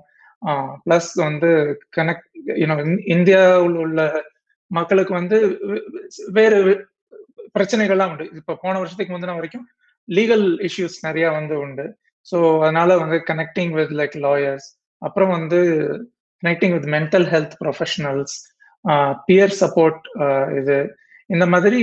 [0.85, 1.49] ப்ளஸ் வந்து
[1.97, 2.27] கனெக்ட்
[2.61, 2.75] யூனோ
[3.15, 3.99] இந்தியாவில் உள்ள
[4.71, 5.37] மக்களுக்கு வந்து
[6.37, 6.57] வேறு
[7.55, 8.25] பிரச்சனைகள்லாம் உண்டு.
[8.39, 9.65] இப்போ போன வருஷத்துக்கு முந்தின வரைக்கும்
[10.07, 11.85] லீகல் இஷ்யூஸ் நிறைய வந்து உண்டு.
[12.27, 14.67] ஸோ அதனால வந்து கனெக்டிங் வித் லைக் லாயர்ஸ்
[15.01, 15.59] அப்புறம் வந்து
[16.43, 18.35] connecting with mental health professionals
[19.27, 20.03] peer support
[20.59, 20.75] இது
[21.29, 21.81] இந்த மாதிரி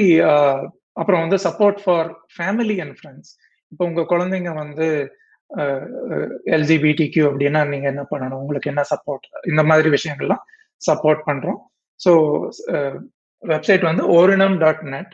[1.01, 3.33] அப்புறம் வந்து support for family and friends
[3.75, 4.87] இப்போ உங்க குழந்தைங்க வந்து
[6.57, 8.41] எல்ஜிபிடி கியூ அப்படின்னா நீங்க என்ன பண்ணணும்?
[8.43, 10.43] உங்களுக்கு என்ன சப்போர்ட் இந்த மாதிரி விஷயங்கள்லாம்
[10.83, 11.59] சப்போர்ட் பண்றோம்.
[12.01, 12.13] ஸோ
[13.43, 15.13] வெப்சைட் வந்து ஓரினம் டாட் நெட்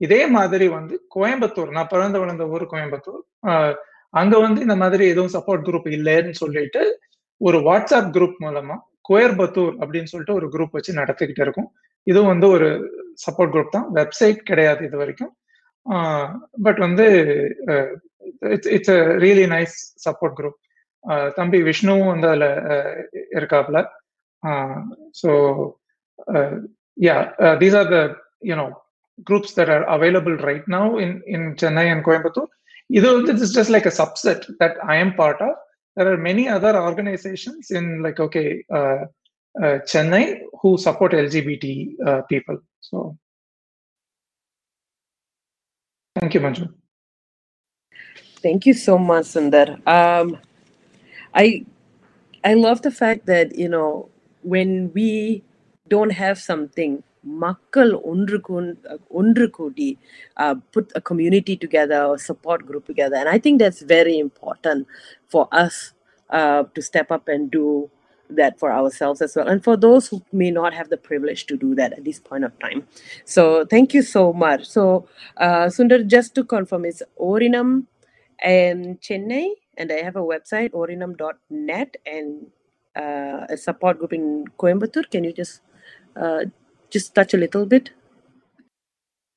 [0.00, 3.22] இதே மாதிரி வந்து கோயம்புத்தூர் நான் பிறந்த வளர்ந்த ஊர் கோயம்புத்தூர்.
[4.20, 6.82] அங்க வந்து இந்த மாதிரி எதுவும் சப்போர்ட் குரூப் இல்லைன்னு சொல்லிட்டு
[7.40, 8.76] ஒரு வாட்ஸ்அப் குரூப் மூலமா
[9.08, 11.68] கோயம்புத்தூர் அப்படின்னு சொல்லிட்டு ஒரு குரூப் வச்சு நடத்திக்கிட்டு இருக்கும்.
[12.06, 12.68] இதுவும் வந்து ஒரு
[13.24, 13.88] சப்போர்ட் குரூப் தான்.
[13.98, 15.32] வெப்சைட் கிடையாது இது வரைக்கும்.
[16.65, 17.07] பட் வந்து
[18.55, 20.59] it's it's a really nice support group
[21.39, 22.49] தம்பி விஷ்ணுவும் வந்து அதில்
[23.39, 23.79] இருக்காப்ல
[25.21, 25.31] so
[27.07, 27.17] yeah
[27.63, 27.99] these are the
[28.51, 28.67] you know
[29.23, 32.47] groups that are available right now in, in Chennai and Coimbatore.
[32.89, 35.55] Either this is just like a subset that I am part of.
[35.97, 39.05] There are many other organizations in like, okay, uh,
[39.55, 41.65] uh, Chennai who support LGBT
[42.05, 42.57] uh, people.
[42.79, 43.17] So
[46.19, 46.73] thank you, Manju.
[48.41, 49.67] Thank you so much, Sundar.
[49.87, 50.37] Um,
[51.33, 51.65] I
[52.43, 54.09] I love the fact that you know
[54.41, 55.43] when we
[55.87, 57.03] don't have something
[57.43, 58.37] மக்கள் ஒன்று
[59.19, 59.89] ஒன்று கூடி
[60.41, 64.79] uh, put a community together or support group together and i think that's very important
[65.33, 65.75] for us
[66.37, 67.65] uh, to step up and do
[68.30, 71.56] that for ourselves as well and for those who may not have the privilege to
[71.56, 72.86] do that at this point of time
[73.24, 77.86] so thank you so much so uh, sundar just to confirm it's orinam
[78.42, 82.46] and chennai and i have a website orinam.net and
[82.96, 85.60] uh, a support group in coimbatore can you just
[86.16, 86.44] uh,
[86.90, 87.90] just touch a little bit?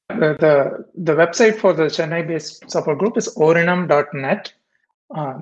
[0.10, 4.54] The, the, the website for the Chennai based support group is orinam.net.
[5.16, 5.40] Uh,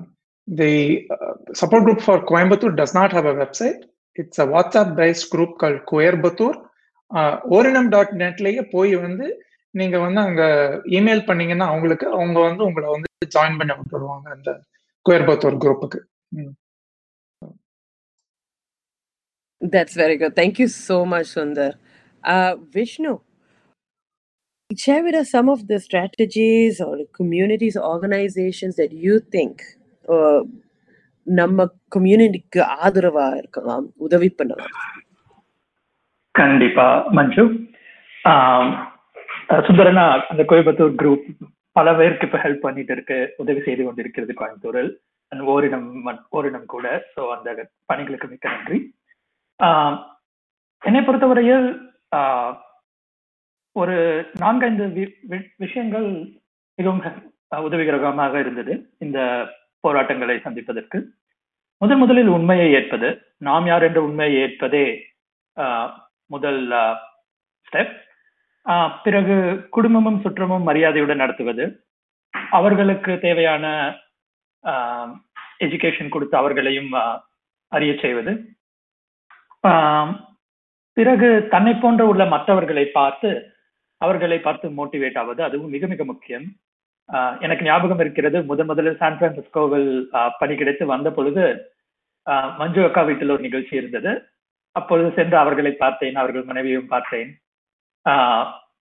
[0.48, 3.84] the uh, support group for Coimbatore does not have a website.
[4.14, 6.56] It's a WhatsApp based group called Coimbatore.
[7.56, 9.26] ஓரினம்.netலயே போய் வந்து
[9.70, 10.42] நீங்க வந்து அங்க
[10.98, 14.52] email பண்ணீங்கன்னா அவங்களுக்கு அவங்க வந்து உங்களை வந்து ஜாயின் பண்ண விட்டுருவாங்க அந்த
[15.08, 16.00] கோயம்புத்தூர் குரூப்புக்கு
[19.60, 20.32] That's very good.
[20.40, 21.70] Thank you so much, Sundar.
[22.24, 23.14] Uh, Vishnu,
[24.82, 29.56] share with us some of the strategies or communities, organizations that you think
[31.26, 34.74] நம்ம கம்யூனிட்டிக்கு ஆதரவா இருக்கலாம் உதவி பண்ணலாம்.
[36.34, 36.86] கண்டிப்பா
[37.18, 37.44] மஞ்சு.
[39.66, 41.26] சுந்தரனா அந்த கோயம்புத்தூர் குரூப்
[41.76, 44.90] பல பேருக்கு இப்ப ஹெல்ப் பண்ணிட்டு இருக்கு உதவி செய்து கொண்டிருக்கிறது கோயம்புத்தூரில்
[45.54, 45.88] ஓரினம்
[46.36, 46.86] ஓரினம் கூட.
[47.14, 47.48] ஸோ அந்த
[47.90, 48.78] பணிகளுக்கு மிக்க நன்றி.
[50.82, 51.68] என்னை பொறுத்தவரையில்
[53.76, 53.96] ஒரு
[54.42, 54.84] நான்கைந்து
[55.64, 56.08] விஷயங்கள்
[56.78, 57.02] மிகவும்
[57.68, 58.72] உதவிகரமாக இருந்தது.
[59.04, 59.18] இந்த
[59.84, 60.98] போராட்டங்களை சந்திப்பதற்கு.
[61.82, 63.08] முதன் முதலில் உண்மையை ஏற்பது.
[63.46, 64.86] நாம் யார் என்ற உண்மையை ஏற்பதே
[66.34, 66.62] முதல்
[67.66, 67.94] ஸ்டெப்
[69.04, 69.36] பிறகு
[69.76, 71.64] குடும்பமும் சுற்றமும் மரியாதையுடன் நடத்துவது.
[72.56, 73.64] அவர்களுக்கு தேவையான
[75.64, 76.92] எஜுகேஷன் கொடுத்து அவர்களையும்
[77.72, 78.32] அறிய செய்வது.
[80.96, 83.30] பிறகு தன்னை போன்ற உள்ள மற்றவர்களை பார்த்து
[84.00, 85.40] அவர்களை பார்த்து மோட்டிவேட் ஆவது.
[85.46, 86.46] அதுவும் மிக மிக முக்கியம்.
[87.44, 89.90] எனக்கு ஞாபகம் இருக்கிறது முதன் முதலில் சான் பிரான்சிஸ்கோவில்
[90.40, 91.44] பணி கிடைத்து வந்த பொழுது
[92.58, 94.10] மஞ்சு அக்கா வீட்டில் ஒரு நிகழ்ச்சி இருந்தது.
[94.76, 97.30] அப்பொழுது சென்று அவர்களை பார்த்தேன் அவர்கள் மனைவியும் பார்த்தேன்.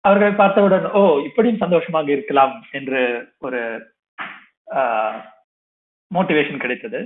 [0.05, 3.01] அவர்களை பார்த்தவுடன் ஓ இப்படியும் சந்தோஷமாக இருக்கலாம் என்று
[3.47, 3.61] ஒரு
[6.11, 7.01] மோட்டிவேஷன் கிடைத்தது.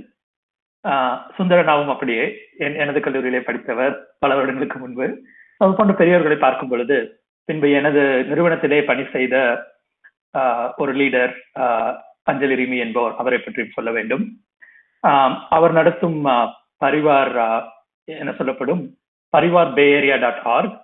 [1.37, 2.23] சுந்தரனாவும் அப்படியே
[2.83, 3.93] எனது கல்லூரியிலே படித்தவர்
[4.23, 5.05] பல வருடங்களுக்கு முன்பு.
[5.61, 6.97] அது போன்ற பெரியவர்களை பார்க்கும் பொழுது
[7.49, 9.35] பின்பு எனது நிறுவனத்திலே பணி செய்த
[10.82, 11.32] ஒரு லீடர்
[12.22, 14.24] அஞ்சலி ரிமி என்பவர் அவரை பற்றி சொல்ல வேண்டும்
[15.56, 16.18] அவர் நடத்தும்
[16.84, 17.32] பரிவார்
[18.18, 18.82] என சொல்லப்படும்
[19.34, 20.76] Parivar Bay Area dot org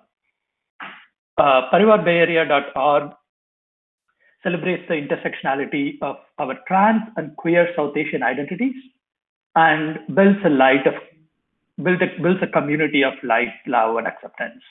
[1.72, 3.12] Parivar Bay Area dot org
[4.44, 8.76] celebrates the intersectionality of our trans and queer South Asian identities
[9.56, 10.96] and builds a light of
[11.78, 14.62] build a, builds a community of light, love and acceptance.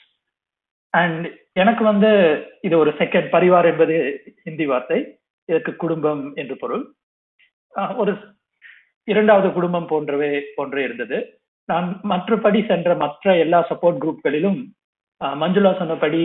[0.93, 1.25] And
[1.61, 2.09] எனக்கு வந்து
[2.61, 3.95] இது ஒரு second Parivar என்பது
[4.43, 4.99] ஹிந்தி வார்த்தை.
[5.49, 6.83] இதற்கு குடும்பம் என்று பொருள்.
[8.01, 8.13] ஒரு
[9.11, 11.17] இரண்டாவது குடும்பம் போன்றவே போன்றே இருந்தது.
[11.69, 14.59] நான் மற்றபடி சென்ற மற்ற எல்லா சப்போர்ட் குரூப்களிலும்
[15.41, 16.23] மஞ்சுளா சொன்னபடி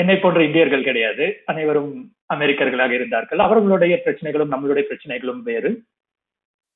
[0.00, 1.26] என்னை போன்ற இந்தியர்கள் கிடையாது.
[1.50, 1.92] அனைவரும்
[2.34, 3.40] அமெரிக்கர்களாக இருந்தார்கள்.
[3.46, 5.70] அவர்களுடைய பிரச்சனைகளும் நம்மளுடைய பிரச்சனைகளும் வேறு.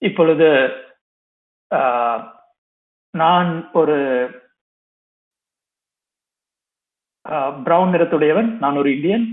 [0.03, 0.49] இப்பொழுது
[3.15, 3.97] நான் ஒரு
[7.67, 8.49] பிரவுன் நிறத்துடையவன்.
[8.63, 9.27] நான் ஒரு இந்தியன்.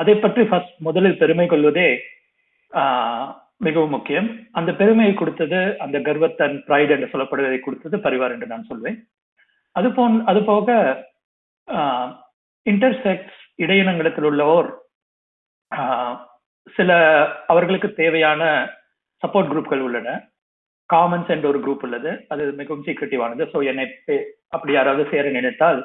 [0.00, 1.88] அதை பற்றி ஃபர்ஸ்ட் முதலில் பெருமை கொள்வதே
[3.66, 4.28] மிகவும் முக்கியம்.
[4.58, 8.98] அந்த பெருமையை கொடுத்தது அந்த கர்வத்தன் ப்ரைட் என்று சொல்லப்படுவதை கொடுத்தது பரிவார் என்று நான் சொல்வேன்.
[9.76, 10.68] அது போன் அது போக
[12.66, 14.68] இன்டர்செக்ஸ் இடையினங்களில் உள்ளவோர்
[16.76, 16.90] சில
[17.52, 18.42] அவர்களுக்கு தேவையான
[19.22, 20.08] சப்போர்ட் குரூப்கள் உள்ளன.
[20.90, 22.10] காமன்ஸ் என்ற ஒரு குரூப் உள்ளது.
[22.32, 23.86] அது மிகவும் சீக்ரெட்டிவானது ஸோ என்னை
[24.54, 25.80] அப்படி யாராவது சேர நினைத்தால்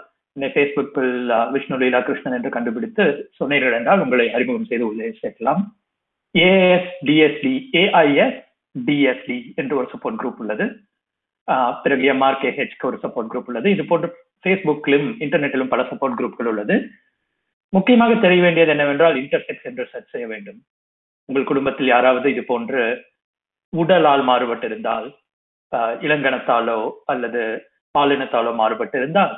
[0.55, 1.13] ஃபேஸ்புக்கில்
[1.53, 3.05] விஷ்ணு லீலா கிருஷ்ணன் என்று கண்டுபிடித்து
[3.39, 5.61] சொன்னீர்கள் என்றால் உங்களை அறிமுகம் செய்து உள்ளே சேர்க்கலாம்.
[6.35, 8.39] ஏஎஸ் டிஎஸ்டி ஏஐஎஸ்
[8.75, 10.65] டிஎஸ்டி என்று ஒரு சப்போர்ட் குரூப் உள்ளது.
[11.47, 13.67] பிறகு பிறகு எம்ஆர்கேஹெச்க்கு ஒரு சப்போர்ட் குரூப் உள்ளது.
[13.75, 14.07] இது போன்று
[14.43, 16.75] ஃபேஸ்புக்கிலும் இன்டர்நெட்டிலும் பல சப்போர்ட் குரூப்கள் உள்ளது.
[17.75, 20.59] முக்கியமாக தெரிய வேண்டியது என்னவென்றால் இன்டர்செக்ஸ் என்று சர்ச் செய்ய வேண்டும்.
[21.29, 22.81] உங்கள் குடும்பத்தில் யாராவது இது போன்று
[23.73, 25.07] உடலால் மாறுபட்டிருந்தால்
[26.05, 26.79] இளங்கணத்தாலோ
[27.11, 27.41] அல்லது
[27.95, 29.33] பாலினத்தாலோ மாறுபட்டிருந்தால்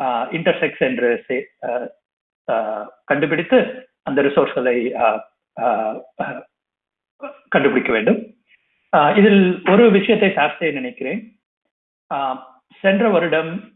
[0.00, 4.90] இன்டர்செக்ஸ் என்று சே- கண்டுபிடித்து அந்த ரிசோர்ஸ்களை
[7.48, 8.34] கண்டுபிடிக்க வேண்டும்.
[9.16, 11.40] இதில் ஒரு விஷயத்தை ஷேர் செய்ய நினைக்கிறேன்
[12.80, 13.72] சென்ற வருடம்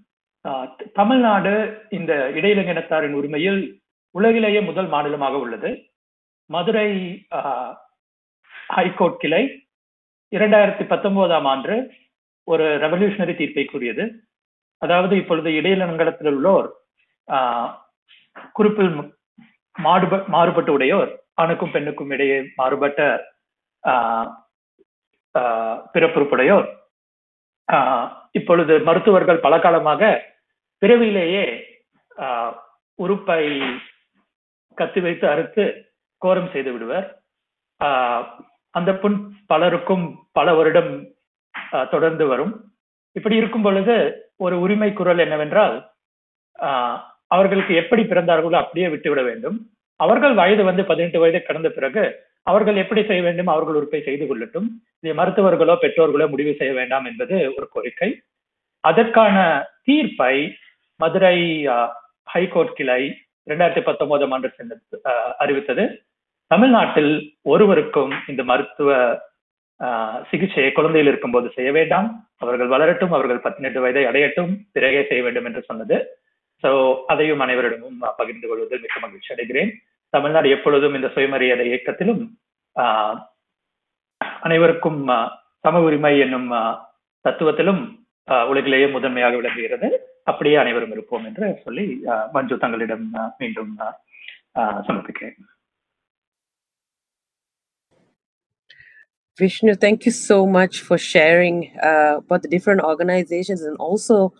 [0.93, 5.91] தமிழ்நாடு இந்த இடையிலங்கினத்தாரின் உரிமையில் உலகிலேயே முதல் மாநிலமாக உள்ளது.
[6.47, 7.25] மதுரை
[8.69, 9.69] ஹைகோர்ட் கிளை
[10.37, 11.93] இரண்டாயிரத்தி பத்தொன்பதாம் ஆண்டு
[12.45, 14.28] ஒரு ரெவல்யூஷனரி தீர்ப்பை கூறியது.
[14.79, 16.72] அதாவது இப்பொழுது இடையிலங்கலத்தில் உள்ளோர்
[17.29, 17.74] ஆஹ்,
[18.53, 19.12] குறிப்பில் ம-
[19.76, 23.26] மாறுப உடையோர் ஆணுக்கும் பெண்ணுக்கும் இடையே மாறுபட்ட
[23.85, 24.29] ஆஹ்,
[25.39, 26.68] ஆஹ், பிறப்புறுப்புடையோர்.
[27.72, 30.22] ஆஹ், இப்பொழுது மருத்துவர்கள் பல காலமாக
[30.79, 31.45] பிறவியிலேயே
[32.16, 32.55] ஆஹ்,
[32.95, 33.62] உறுப்பை
[34.74, 37.22] கத்தி வைத்து அறுத்து கோரம் செய்து விடுவர்.
[37.85, 38.24] ஆஹ்,
[38.70, 41.09] அந்த புண் பலருக்கும் பல வருடம்
[41.91, 42.68] தொடர்ந்து வரும்.
[43.19, 43.95] இப்படி இருக்கும் பொழுது
[44.39, 45.77] ஒரு உரிமை குரல் என்னவென்றால்
[46.59, 46.97] ஆஹ்,
[47.31, 49.57] அவர்களுக்கு எப்படி பிறந்தார்களோ அப்படியே விட்டுவிட வேண்டும்.
[50.01, 52.03] அவர்கள் வயது வந்து பதினெட்டு வயது கடந்த பிறகு
[52.47, 54.69] அவர்கள் எப்படி செய்ய வேண்டும் அவர்கள் உறுப்பை செய்து கொள்ளட்டும்.
[55.01, 58.11] இதை மருத்துவர்களோ பெற்றோர்களோ முடிவு செய்ய வேண்டாம் என்பது ஒரு கோரிக்கை.
[58.85, 59.37] அதற்கான
[59.85, 60.35] தீர்ப்பை
[61.01, 61.37] மதுரை
[62.29, 63.03] ஹைகோர்ட் கிளை
[63.47, 64.49] இரண்டாயிரத்தி பத்தொன்பதாம் ஆண்டு
[65.39, 65.85] அறிவித்தது.
[66.51, 67.12] தமிழ்நாட்டில்
[67.45, 68.91] ஒருவருக்கும் இந்த மருத்துவ
[70.31, 72.09] சிகிச்சையை குழந்தையில் இருக்கும்போது செய்ய வேண்டாம்.
[72.39, 75.97] அவர்கள் வளரட்டும் அவர்கள் பதினெட்டு வயதை அடையட்டும் பிறகே செய்ய வேண்டும் என்று சொன்னது.
[76.64, 76.70] சோ
[77.07, 79.70] அதையும் அனைவரிடமும் பகிர்ந்து கொள்வதில் மிக்க மகிழ்ச்சி அடைகிறேன்.
[80.14, 82.22] தமிழ்நாடு எப்பொழுதும் இந்த சுயமரியாதை இயக்கத்திலும்
[82.76, 83.16] ஆஹ்,
[84.43, 85.01] அனைவருக்கும்
[85.64, 86.49] சம உரிமை என்னும்
[87.24, 87.81] தத்துவத்திலும்
[88.29, 89.89] ஆஹ், உலகிலேயே முதன்மையாக விளங்குகிறது.
[90.24, 91.85] அப்படியே அனைவரும் இருப்போம் என்று சொல்லி
[92.33, 93.07] மஞ்சு தங்களிடம்
[93.41, 93.72] மீண்டும்
[94.59, 95.39] ஆஹ், சமர்ப்பிக்கிறேன்.
[99.39, 104.34] Vishnu, thank you so much for sharing uh, about the different organizations and also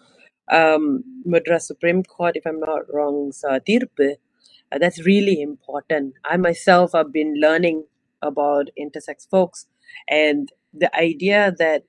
[0.51, 3.49] um, Madras Supreme Court, if I'm not wrong, so.
[3.51, 6.14] Uh, that's really important.
[6.24, 7.84] I myself have been learning
[8.22, 9.66] about intersex folks
[10.09, 11.84] and the idea that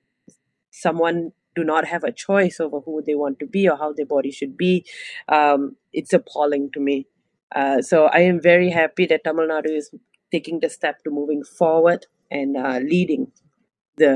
[0.70, 4.06] someone do not have a choice over who they want to be or how their
[4.06, 4.86] body should be,
[5.28, 7.06] um, it's appalling to me.
[7.54, 9.90] Uh, so I am very happy that Tamil Nadu is
[10.30, 13.23] taking the step to moving forward and uh, leading
[13.97, 14.13] the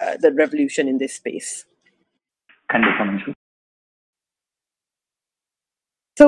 [0.00, 1.50] uh, the revolution in this space.
[2.68, 3.32] கண்டிப்பா மஞ்சு
[6.16, 6.26] so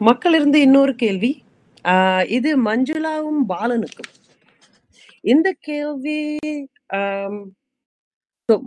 [0.00, 1.32] மக்களிருந்து இன்னொரு கேள்வி
[1.84, 4.12] ஆஹ் இது மஞ்சுளாவும் பாலனுக்கும்
[5.24, 6.20] இந்த கேள்வி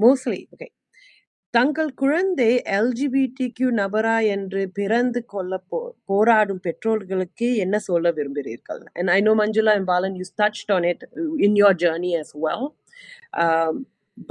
[0.02, 0.68] mostly okay
[1.56, 5.80] தங்கள் குழந்தை LGBTQ நபரா என்று பிறந்து கொள்ள போ
[6.10, 11.02] போராடும் பெற்றோர்களுக்கு என்ன சொல்ல விரும்புகிறீர்கள் and i know manjula and balan you touched on it
[11.46, 12.64] in your journey as well
[13.44, 13.74] um,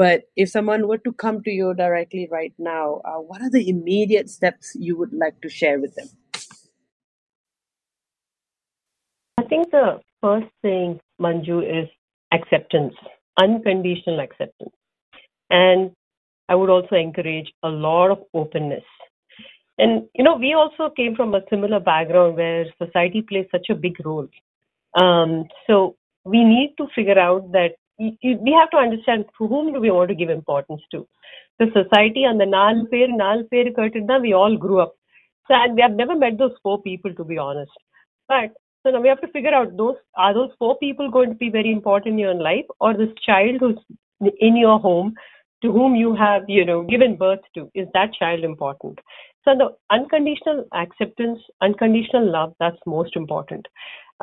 [0.01, 3.65] but if someone were to come to you directly right now uh, what are the
[3.75, 6.11] immediate steps you would like to share with them
[9.39, 11.89] I think the first thing, Manju, is
[12.33, 12.95] acceptance,
[13.37, 14.75] unconditional acceptance.
[15.51, 15.93] And
[16.50, 18.84] I would also encourage a lot of openness.
[19.78, 23.76] And, you know, we also came from a similar background where society plays such a
[23.76, 24.28] big role.
[25.02, 29.48] Um, so we need to figure out that y- y- we have to understand to
[29.48, 31.08] whom do we want to give importance to.
[31.60, 34.96] The society and the Nal Pair, Nal Pair, Kirtidna, we all grew up.
[35.48, 37.72] So, and we have never met those four people, to be honest.
[38.28, 38.52] But
[38.84, 41.50] so now we have to figure out those are those four people going to be
[41.50, 43.78] very important in your life, or this child who's
[44.40, 45.16] in your home
[45.64, 49.00] to whom you have you know given birth to is that child important
[49.46, 53.66] so the unconditional acceptance unconditional love that's most important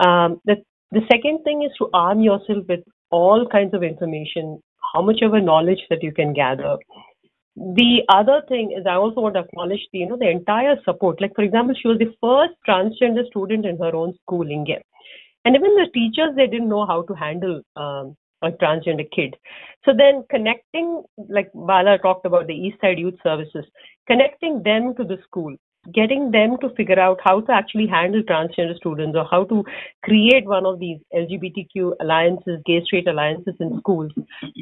[0.06, 0.56] um, the
[0.96, 2.80] The second thing is to arm yourself with
[3.18, 4.46] all kinds of information,
[4.92, 6.72] how much ever knowledge that you can gather.
[7.80, 11.20] The other thing is I also want to acknowledge the, you know, the entire support.
[11.20, 14.80] Like for example, she was the first transgender student in her own school, in India.
[15.44, 19.36] And even the teachers, they didn't know how to handle um, a transgender kid.
[19.84, 23.64] So then connecting, like Bala talked about the East Side Youth Services,
[24.06, 25.56] connecting them to the school,
[25.94, 29.64] getting them to figure out how to actually handle transgender students or how to
[30.04, 34.12] create one of these LGBTQ alliances, gay straight alliances in schools,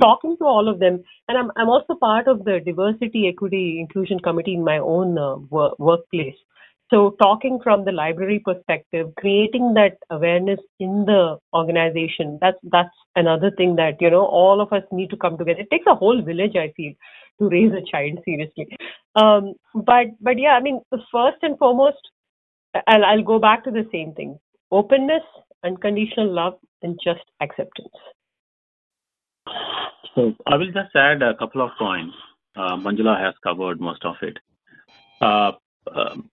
[0.01, 1.03] talking to all of them.
[1.29, 5.37] And I'm, I'm also part of the diversity, equity, inclusion committee in my own uh,
[5.51, 6.37] wor- workplace.
[6.91, 13.51] So, talking from the library perspective, creating that awareness in the organization, that's that's another
[13.51, 15.61] thing that you know all of us need to come together.
[15.61, 16.95] It takes a whole village, I feel,
[17.41, 18.69] to raise a child seriously.
[19.17, 20.81] Um, but but yeah, I mean,
[21.13, 21.99] first and foremost,
[22.87, 24.39] I'll I'll go back to the same thing:
[24.71, 25.23] openness,
[25.65, 27.95] unconditional love, and just acceptance.
[30.15, 32.15] So I will just add a couple of points.
[32.57, 34.39] Uh, Manjula has covered most of it.
[35.21, 35.53] Uh,
[35.95, 36.31] um,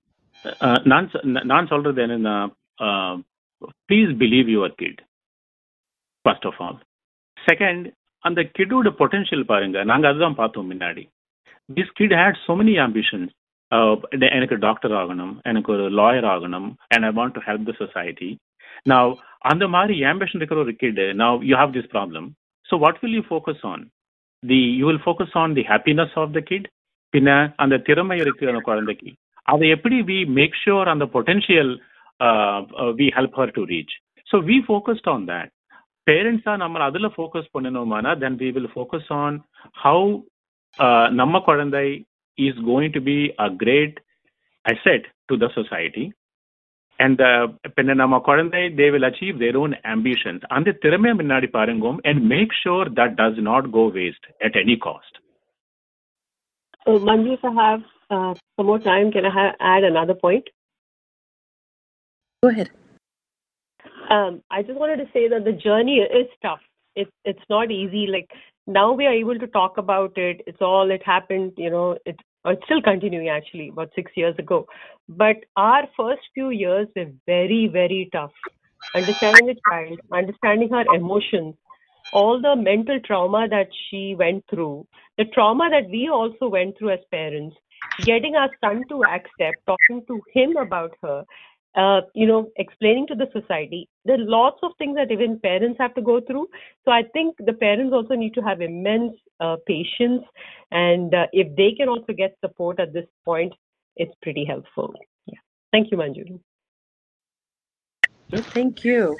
[0.90, 2.36] நான் சொ- நான் சொல்றது என்னன்னா
[3.88, 5.00] please believe your kid
[6.24, 6.78] first of all
[7.36, 7.84] second
[8.24, 11.04] அந்த கிட்டோட potential பாருங்க நாங்க அதுதான் பார்த்தோம் முன்னாடி
[11.68, 13.28] this kid had so many ambitions
[13.72, 13.92] Uh,
[14.30, 18.30] எனக்கு டாக்டர் ஆகணும் எனக்கு ஒரு லாயர் ஆகணும் and I want to help the society
[18.86, 19.10] நான்
[19.44, 22.26] அந்த மாதிரி ஆம்பிஷன் இருக்கிற ஒரு கிட் நான் you have this problem
[22.68, 23.82] so what will you focus on
[24.42, 26.66] the you will focus on the happiness of the kid
[27.14, 29.10] பின்ன அந்த திறமை இருக்கு அந்த குழந்தைக்கு
[29.48, 31.72] அதை எப்படி வி மேக் ஷுர் அந்த potential
[32.98, 33.94] we help her to reach
[34.28, 35.50] so we focused on that
[36.06, 39.36] பேரண்ட்ஸாக நம்ம அதில் focus பண்ணணுமானா then we will focus on
[39.78, 40.06] how
[41.20, 41.86] நம்ம குழந்தை
[42.38, 43.98] is going to be a great
[44.64, 46.04] asset to the society
[46.98, 47.20] and
[47.76, 52.54] பின்ன நம்ம குழந்தை they will achieve their own ambitions அந்த திறமையை முன்னாடி பாருங்க and make
[52.62, 55.16] sure that does not go waste at any cost
[56.86, 60.47] So, Manju, if I have uh, some more time, can I ha- add another point?
[62.43, 62.69] Go ahead.
[64.09, 66.59] um, I just wanted to say that the journey is tough.
[66.95, 68.07] It's it's not easy.
[68.07, 68.29] Like
[68.67, 70.41] now we are able to talk about it.
[70.47, 71.53] It's all it happened.
[71.57, 74.65] You know, it's it's still continuing actually about six years ago.
[75.09, 78.31] But our first few years were very very tough.
[78.95, 81.55] Understanding a child, understanding her emotions,
[82.13, 84.87] all the mental trauma that she went through,
[85.17, 87.57] the trauma that we also went through as parents,
[88.03, 91.23] getting our son to accept, talking to him about her,
[91.75, 93.87] uh, you know, explaining to the society.
[94.05, 96.47] There are lots of things that even parents have to go through.
[96.85, 100.23] So I think the parents also need to have immense uh, patience,
[100.71, 103.53] and uh, if they can also get support at this point,
[103.97, 104.93] it's pretty helpful.
[105.25, 105.39] Yeah.
[105.71, 106.39] Thank you, Manju.
[108.53, 109.15] Thank you.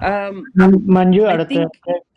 [0.00, 1.68] Um, மஞ்- மஞ்சு அடுத்த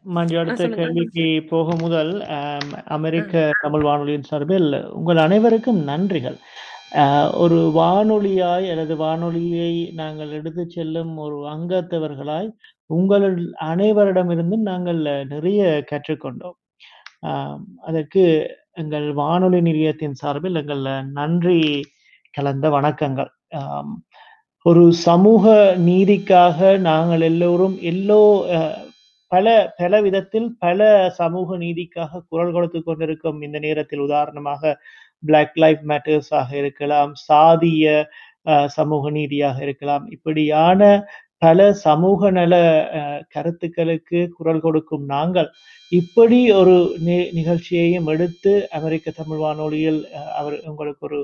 [0.01, 0.67] மஞ்சு அடுத்த.
[0.67, 6.37] கேள்விக்கு போக முதல் ஆம், அமெரிக்க தமிழ் வானொலியின் சார்பில் உங்கள் அனைவருக்கும் நன்றிகள்.
[7.33, 12.51] ஒரு வானொலியாய் அல்லது வானொலியை நாங்கள் எடுத்து செல்லும் ஒரு அங்கத்தவர்களாய்
[12.85, 17.57] உங்கள் அனைவரிடமிருந்தும் நாங்கள் நிறைய கற்றுக்கொண்டோம்.
[17.81, 21.85] அதற்கு எங்கள் வானொலி நிலையத்தின் சார்பில் எங்கள் நன்றி
[22.31, 23.29] கலந்த வணக்கங்கள்.
[24.65, 25.43] ஒரு சமூக
[25.85, 28.21] நீதிக்காக நாங்கள் எல்லோரும் எல்லோ
[28.55, 28.79] அஹ்,
[29.31, 29.47] பல
[29.77, 30.79] பல விதத்தில் பல
[31.17, 34.73] சமூக நீதிக்காக குரல் கொடுத்து கொண்டிருக்கும் இந்த நேரத்தில் உதாரணமாக
[35.23, 37.85] பிளாக் லைஃப் மேட்டர்ஸ் ஆக இருக்கலாம் சாதிய
[38.45, 40.05] அஹ், சமூக நீதியாக இருக்கலாம்.
[40.15, 40.81] இப்படியான
[41.41, 42.53] பல சமூக நல
[42.99, 45.49] அஹ், கருத்துக்களுக்கு குரல் கொடுக்கும் நாங்கள்
[45.91, 46.73] இப்படி ஒரு
[47.05, 51.19] நி- நிகழ்ச்சியையும் எடுத்து அமெரிக்க தமிழ் வானொலியில் அஹ், அவர் உங்களுக்கு ஒரு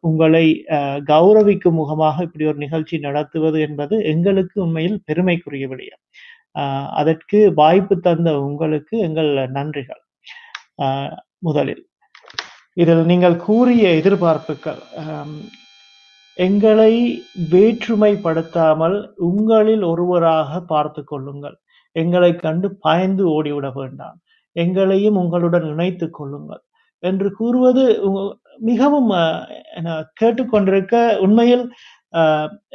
[0.00, 6.02] உங்களை அஹ், கௌரவிக்கும் முகமாக இப்படி ஒரு நிகழ்ச்சி நடத்துவது என்பது எங்களுக்கு உண்மையில் பெருமைக்குரிய விடயம்.
[6.92, 10.02] அதற்கு வாய்ப்பு தந்த உங்களுக்கு எங்கள் நன்றிகள்.
[11.38, 11.84] முதலில்
[12.76, 15.36] இதில் நீங்கள் கூறிய எதிர்பார்ப்புகள் ஆம்,
[16.36, 16.92] எங்களை
[17.50, 18.96] வேற்றுமைப்படுத்தாமல்
[19.28, 21.56] உங்களில் ஒருவராக பார்த்து கொள்ளுங்கள்.
[21.96, 24.18] எங்களை கண்டு பயந்து ஓடிவிட வேண்டாம்.
[24.56, 26.62] எங்களையும் உங்களுடன் இணைத்துக் கொள்ளுங்கள்.
[27.02, 27.84] என்று கூறுவது
[28.60, 29.10] மிகவும்
[30.20, 30.94] கேட்டுக்கொண்டிருக்க
[31.24, 31.64] உண்மையில்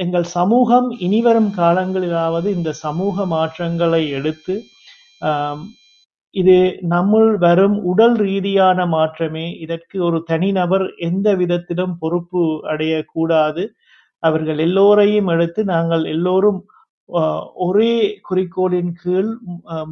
[0.04, 4.56] எங்கள் சமூகம் இனிவரும் காலங்களிலாவது இந்த சமூக மாற்றங்களை எடுத்து
[6.36, 6.58] இது
[6.90, 12.44] நம்முள் வரும் உடல் ரீதியான மாற்றமே இதற்கு ஒரு தனிநபர் எந்த விதத்திலும் பொறுப்பு
[12.74, 13.64] அடையக்கூடாது.
[14.24, 16.60] அவர்கள் எல்லோரையும் எடுத்து நாங்கள் எல்லோரும்
[17.66, 17.94] ஒரே
[18.30, 19.32] குறிக்கோளின் கீழ்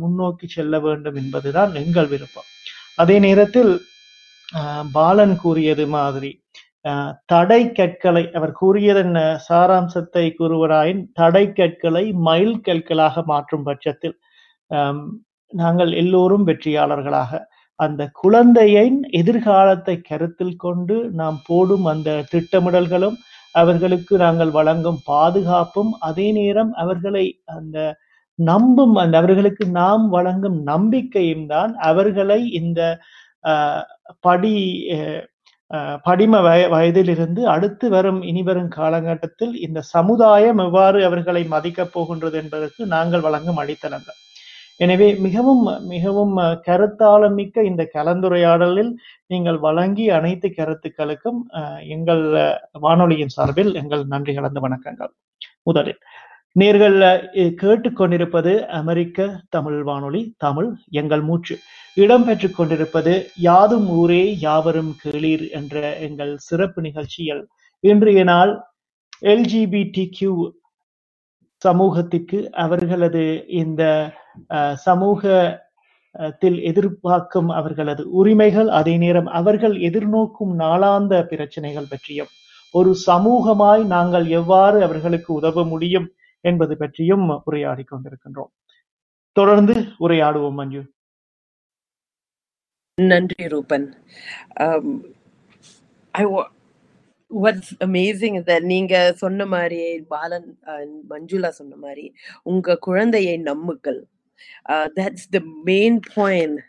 [0.01, 2.49] முன்னோக்கி செல்ல வேண்டும் என்பதுதான் எங்கள் விருப்பம்.
[2.95, 3.71] அதே நேரத்தில்
[4.93, 6.31] பாலன் கூறியது மாதிரி.
[7.31, 9.15] தடை கற்களை அவர் கூறியதன்
[9.47, 14.15] சாராம்சத்தை கூறுவராயின் தடை கற்களை மைல் கற்களாக மாற்றும் பட்சத்தில்
[15.51, 17.31] நாங்கள் எல்லோரும் வெற்றியாளர்களாக.
[17.79, 23.17] அந்த குழந்தையின் எதிர்காலத்தை கருத்தில் கொண்டு நாம் போடும் அந்த திட்டமிடல்களும்
[23.55, 27.25] அவர்களுக்கு நாங்கள் வழங்கும் பாதுகாப்பும் அதே நேரம் அவர்களை
[27.55, 27.77] அந்த
[28.39, 32.81] நம்பும் அந்த அவர்களுக்கு நாம் வழங்கும் நம்பிக்கையும் தான் அவர்களை இந்த
[34.23, 34.55] படி
[35.71, 42.37] அஹ், படிம வய வயதிலிருந்து அடுத்து வரும் இனி வரும் காலகட்டத்தில் இந்த சமுதாயம் எவ்வாறு அவர்களை மதிக்கப் போகின்றது
[42.41, 44.17] என்பதற்கு நாங்கள் வழங்கும் அடித்தளங்கள்.
[44.79, 46.57] எனவே மிகவும் மிகவும் அஹ்,
[47.37, 48.91] மிக்க இந்த கலந்துரையாடலில்
[49.27, 52.23] நீங்கள் வழங்கிய அனைத்து கருத்துக்களுக்கும் அஹ், எங்கள்
[52.81, 55.13] வானொலியின் சார்பில் எங்கள் நன்றி கலந்து வணக்கங்கள்.
[55.67, 56.01] முதலில்
[56.55, 56.95] நேர்கள்
[57.61, 61.55] கேட்டுக்கொண்டிருப்பது அமெரிக்க தமிழ் வானொலி தமிழ் எங்கள் மூச்சு.
[61.97, 67.43] இடம்பெற்றுக் கொண்டிருப்பது யாதும் ஊரே யாவரும் கேளீர் என்ற எங்கள் சிறப்பு நிகழ்ச்சியில்
[67.83, 68.51] இன்றைய நாள்
[69.23, 70.33] எல்ஜிபிடி கியூ
[71.61, 73.23] சமூகத்திற்கு அவர்களது
[73.61, 73.83] இந்த
[74.85, 82.31] சமூகத்தில் எதிர்பார்க்கும் அவர்களது உரிமைகள் அதே நேரம் அவர்கள் எதிர்நோக்கும் நாளாந்த பிரச்சனைகள் பற்றியும்
[82.73, 86.07] ஒரு சமூகமாய் நாங்கள் எவ்வாறு அவர்களுக்கு உதவ முடியும்
[86.41, 88.51] என்பது பற்றியும் உரையாடி கொண்டிருக்கின்றோம்.
[89.31, 90.93] தொடர்ந்து உரையாடுவோம் மஞ்சு.
[93.01, 93.93] நன்றி Ruban.
[94.59, 95.13] Um,
[96.11, 96.49] I wa-
[97.41, 102.13] what's நீங்க சொன்ன மாதிரி பாலன் uh, மஞ்சுளா சொன்ன மாதிரி
[102.43, 104.07] உங்க குழந்தையை நம்புங்கள்.
[104.69, 106.63] That's the main point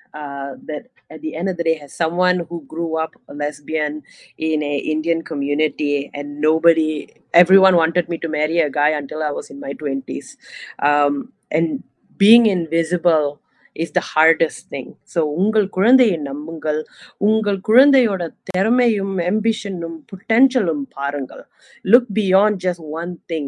[0.66, 4.03] that at the end of the day as someone who grew up a lesbian
[4.37, 9.31] in a indian community and nobody everyone wanted me to marry a guy until i
[9.31, 10.35] was in my 20s
[10.79, 11.83] um, and
[12.17, 13.39] being invisible
[13.75, 16.79] is the hardest thing so உங்கள் குழந்தையை நம்புங்கள்
[17.17, 21.43] உங்கள் குழந்தையோட திறமையும் ambitionum potentialum பாருங்கள்
[21.83, 23.47] look beyond just one thing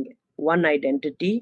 [0.51, 1.35] One identity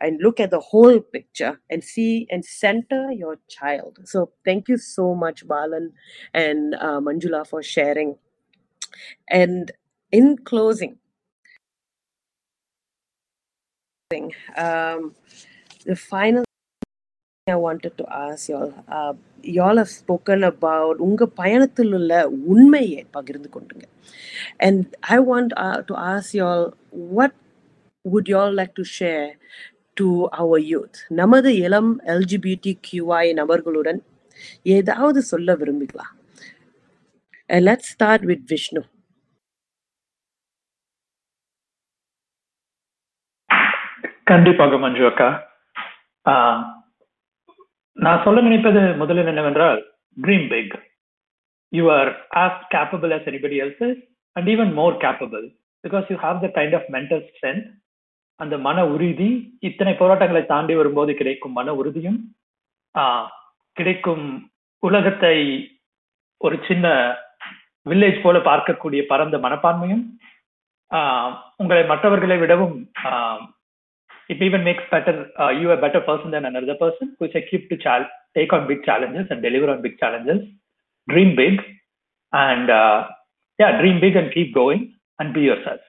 [0.00, 4.78] and look at the whole picture and see and center your child so thank you
[4.78, 5.92] so much balan
[6.44, 8.16] and uh, manjula for sharing
[9.42, 9.72] and
[10.12, 10.94] in closing
[14.56, 15.14] um,
[15.84, 21.92] the final thing I wanted to ask y'all, uh, y'all have spoken about உங்க பயணத்தில்
[21.92, 22.12] உள்ள
[22.52, 23.86] உண்மையை பகிர்ந்து கொண்டுங்க
[24.66, 24.78] and
[25.16, 26.66] I want uh, to ask y'all
[27.14, 27.34] what
[28.06, 29.26] would you all like to share
[29.96, 30.06] to
[30.38, 34.00] our youth நமது இளம் LGBT QI நபர்களுடன்
[34.72, 36.04] ஏதாவது சொல்ல விரும்புகிறா
[37.50, 38.82] லெட்ஸ் ஸ்டார்ட் வித் விஷ்ணு
[44.26, 45.28] கண்டிப்பாக மஞ்சு அக்கா
[47.96, 49.80] நான் சொல்ல நினைப்பது முதலில் என்னவென்றால்
[50.16, 50.74] dream big
[51.72, 52.10] you are
[52.42, 54.00] as capable as anybody else
[54.36, 55.44] and even more capable
[55.84, 57.66] because you have the kind of mental strength
[58.40, 59.28] அந்த மன உறுதி
[59.60, 62.18] இத்தனை போராட்டங்களை தாண்டி வரும்போது கிடைக்கும் மன உறுதியும்
[63.76, 64.26] கிடைக்கும்
[64.82, 65.36] உலகத்தை
[66.40, 66.86] ஒரு சின்ன
[67.86, 70.04] வில்லேஜ் போல பார்க்கக்கூடிய பரந்த மனப்பான்மையும்
[71.60, 72.76] உங்களை மற்றவர்களை விடவும்
[74.30, 75.18] it even makes better
[75.60, 78.04] you a better person than another person which equip to shall
[78.36, 80.44] take on big challenges and deliver on big challenges
[81.08, 81.62] dream big
[82.32, 82.72] and
[83.58, 84.84] yeah dream big and keep going
[85.18, 85.86] and be yourself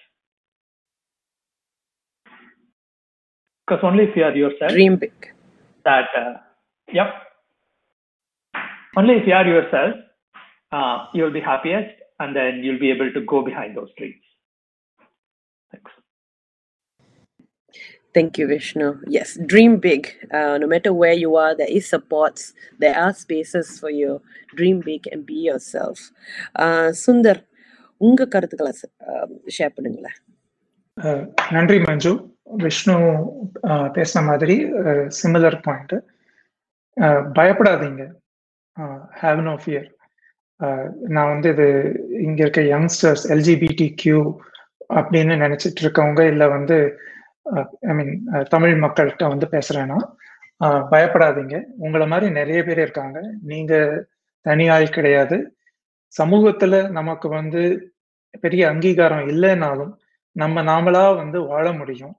[3.67, 5.17] because only if you are yourself dream big
[5.85, 6.35] that uh,
[6.89, 7.11] yep
[8.97, 9.95] only if you are yourself
[10.73, 14.25] uh, you'll be happiest and then you'll be able to go behind those dreams
[15.73, 15.93] thanks
[18.15, 18.87] Thank you, Vishnu.
[19.09, 20.03] Yes, dream big.
[20.31, 22.53] Uh, no matter where you are, there is supports.
[22.79, 24.21] There are spaces for you.
[24.55, 25.99] Dream big and be yourself.
[26.55, 27.37] Uh, Sundar,
[28.01, 28.73] உங்க கருத்துக்களை
[29.59, 30.19] share பண்ணுங்களேன்
[30.97, 32.13] அஹ் நன்றி மஞ்சு
[32.64, 32.96] விஷ்ணு
[33.96, 34.56] பேசின மாதிரி
[35.20, 35.96] similar point
[37.38, 38.04] பயப்படாதீங்க.
[39.22, 39.88] Have no fear
[41.16, 41.68] நான் வந்து இது
[42.26, 44.22] இங்க இருக்க யங்ஸ்டர்ஸ் எல்ஜிபிடி கியூ
[44.98, 46.78] அப்படின்னு நினைச்சிட்டு இருக்கவங்க இல்லை வந்து
[47.90, 48.14] ஐ மீன்
[48.54, 50.00] தமிழ் மக்கள்கிட்ட வந்து பேசுறேன்னா
[50.94, 51.56] பயப்படாதீங்க.
[51.86, 53.18] உங்களை மாதிரி நிறைய பேர் இருக்காங்க.
[53.52, 53.74] நீங்க
[54.46, 55.38] தனியாள் கிடையாது.
[56.14, 57.62] சமூகத்துல நமக்கு வந்து
[58.44, 59.92] பெரிய அங்கீகாரம் இல்லைனாலும்
[60.36, 62.16] நம்ம நாமளா வந்து வாழ முடியும்.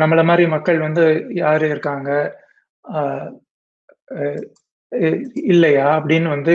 [0.00, 2.10] நம்மள மாதிரி மக்கள் வந்து யாரு இருக்காங்க?
[2.84, 3.30] ஆஹ்
[5.52, 5.86] இல்லையா?
[5.98, 6.54] அப்படின்னு வந்து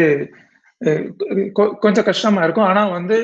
[1.59, 2.65] கொ- கொஞ்சம் கஷ்டமா இருக்கும்.
[2.65, 3.17] ஆனா வந்து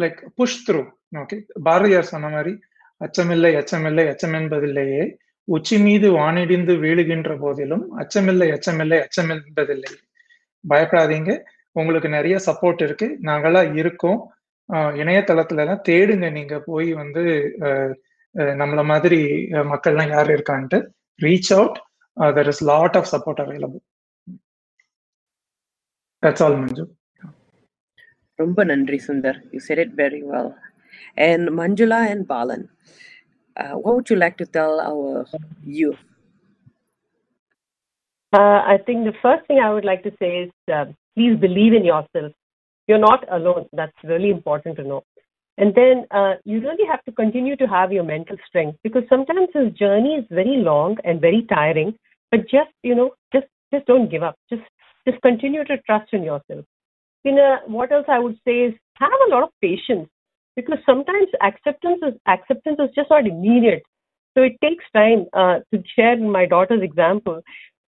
[0.00, 0.82] like push through
[1.16, 2.52] okay Bharathiyar சொன்ன மாதிரி
[3.00, 5.04] அச்சமில்லை அச்சமில்லை அச்சம் என்பதில்லையே
[5.48, 9.92] உச்சி மீது வானிடிந்து வீழுகின்ற போதிலும் அச்சமில்லை அச்சமில்லை அச்சம் என்பதில்லை
[10.64, 11.30] பயப்படாதீங்க.
[11.80, 13.08] உங்களுக்கு நிறைய சப்போர்ட் இருக்கு.
[13.28, 14.20] நாங்களாம் இருக்கோம்.
[15.00, 16.26] இணையதளத்துல எல்லாம் தேடுங்க.
[16.38, 17.24] நீங்க போய் வந்து
[18.60, 19.20] நம்மள மாதிரி
[19.72, 20.78] மக்கள்லாம் யார் இருக்கான்ட்டு
[21.22, 21.78] reach out
[22.38, 23.82] there is lot of support available
[26.26, 26.84] that's all Manju
[28.42, 29.38] ரொம்ப நன்றி Sundar.
[29.54, 30.48] You said it very well.
[31.28, 32.62] And manjula and balan
[33.56, 35.08] uh, what would you like to tell our
[35.80, 36.02] youth
[38.32, 40.86] Uh, I think the first thing I would like to say is uh,
[41.18, 42.32] please believe in yourself.
[42.86, 43.66] You're not alone.
[43.72, 45.02] That's really important to know.
[45.58, 49.48] And then uh, you really have to continue to have your mental strength because sometimes
[49.52, 51.94] this journey is very long and very tiring.
[52.30, 54.36] But just you know, just just don't give up.
[54.48, 54.62] Just
[55.06, 56.64] just continue to trust in yourself.
[57.24, 60.08] You know, what else I would say is have a lot of patience
[60.54, 63.82] because sometimes acceptance is acceptance is just not immediate.
[64.36, 65.26] So it takes time.
[65.32, 67.42] Uh, to share my daughter's example,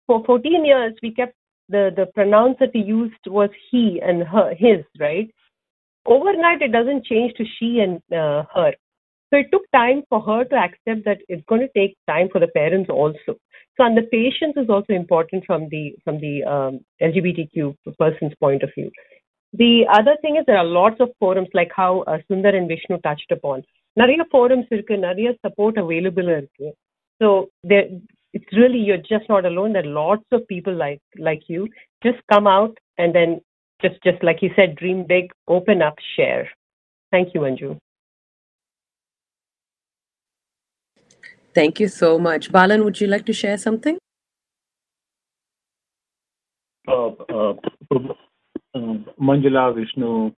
[0.06, 1.34] for 14 years we kept
[1.69, 5.29] the the pronouns that we used was he and her his right
[6.05, 8.71] overnight it doesn't change to she and uh, her
[9.29, 12.39] so it took time for her to accept that it's going to take time for
[12.39, 13.35] the parents also
[13.77, 18.63] so and the patience is also important from the from the um, lgbtq person's point
[18.63, 18.91] of view
[19.53, 22.97] the other thing is there are lots of forums like how uh, sundar and vishnu
[23.09, 23.61] touched upon
[23.97, 26.67] நிறைய forums இருக்கு நிறைய support available இருக்கு
[27.21, 27.27] so
[27.69, 27.87] there
[28.33, 31.67] it's really you're just not alone there are lots of people like like you
[32.03, 33.39] just come out and then
[33.81, 36.49] just just like you said dream big open up share
[37.11, 37.77] thank you anju
[41.53, 43.97] thank you so much balan would you like to share something
[46.87, 47.53] uh, uh,
[48.73, 50.31] um, Manjula, Vishnu,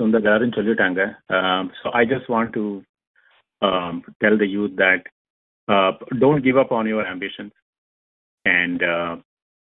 [0.00, 1.00] Sundar எல்லாரும் சொல்லிட்டாங்க
[1.36, 2.64] um, so I just want to
[3.66, 5.02] um, tell the youth that
[5.68, 7.52] uh, don't give up on your ambitions
[8.44, 9.12] and uh,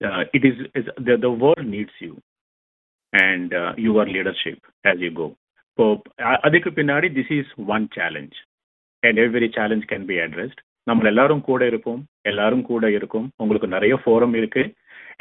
[0.01, 2.13] uh, it is, is the, the world needs you
[3.13, 5.28] and uh, your leadership as you go
[5.78, 5.84] so
[6.30, 8.36] அ- அதுக்கு பின்னாடி this is one challenge
[9.03, 11.99] and every challenge can be addressed நம்ம எல்லாரும் கூட இருப்போம்
[12.32, 14.63] எல்லாரும் கூட இருக்கும் உங்களுக்கு நிறைய ஃபோரம் இருக்கு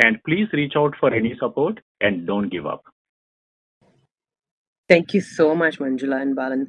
[0.04, 1.76] and please reach out for any support
[2.06, 2.82] and don't give up
[4.90, 6.62] Thank you so much, Manjula and Balan.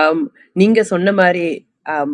[0.00, 0.18] Um,
[0.52, 1.46] நீங்க சொன்ன மாதிரி
[1.86, 2.10] um,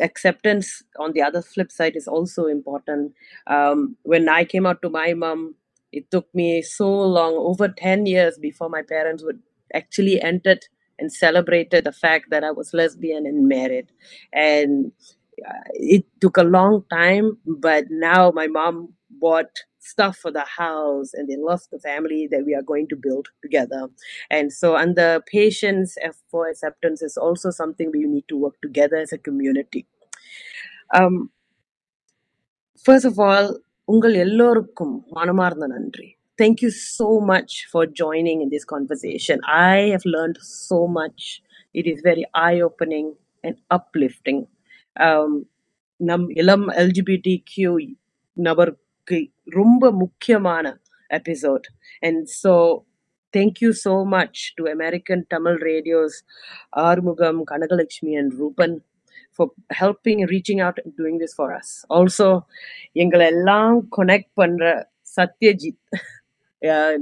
[0.00, 3.14] acceptance on the other flip side is also important.
[3.46, 5.54] Um, when I came out to my mom,
[5.92, 9.40] it took me so long, over 10 years before my parents would
[9.74, 10.64] actually entered
[10.98, 13.92] and celebrated the fact that I was lesbian and married.
[14.32, 14.92] And
[15.46, 21.13] uh, it took a long time, but now my mom bought stuff for the house
[21.13, 23.89] and they lost the family that we are going to build together.
[24.27, 28.59] And so, and the patience of- for acceptance is also something we need to work
[28.59, 29.87] together as a community.
[30.97, 31.31] Um,
[32.91, 36.17] first of all, உங்கள் எல்லோருக்கும் மனமார்ந்த நன்றி.
[36.41, 39.39] Thank you so much for joining in this conversation.
[39.39, 41.43] I have learned so much.
[41.73, 44.49] It is very eye-opening and uplifting.
[44.99, 45.49] Um,
[45.97, 47.87] நம் இளம் LGBTQ
[49.05, 49.17] நபருக்கு
[49.59, 50.65] ரொம்ப முக்கியமான
[51.19, 51.65] episode
[52.07, 52.53] and so
[53.35, 56.15] thank you so much to American Tamil Radio's
[56.87, 58.71] Armugam, Kanagalakshmi and Rupan
[59.37, 59.47] for
[59.81, 61.69] helping reaching out and doing this for us.
[61.97, 62.27] Also,
[63.03, 64.63] எங்களை எல்லாம் connect பண்ற
[65.17, 65.81] சத்யஜித்
[66.71, 66.99] அஹ்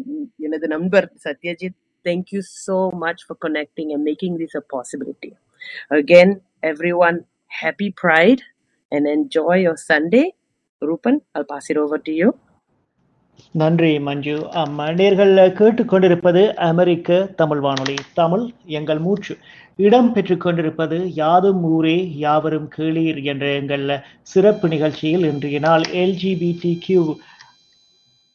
[0.48, 5.32] எனது நண்பர் Satyajit thank you so much for connecting and making this a possibility.
[6.02, 6.30] Again,
[6.72, 7.18] everyone,
[7.62, 8.42] happy Pride
[8.92, 10.28] and enjoy your Sunday.
[10.89, 12.31] Rupan, I'll pass it over to you.
[13.51, 14.51] நன்றி மஞ்சு.
[14.51, 17.95] ஆம், நேர்கள் கேட்டுக்கொண்டிருப்பது அமெரிக்க தமிழ் வானொலி.
[18.15, 19.37] தமிழ் எங்கள் மூச்சு.
[19.77, 27.15] இடம் பெற்றுக் கொண்டிருப்பது யாதும் ஊரே யாவரும் கேளீர் என்ற எங்கள் சிறப்பு நிகழ்ச்சியில் இன்றைய நாள் எல்ஜிபிடி கியூ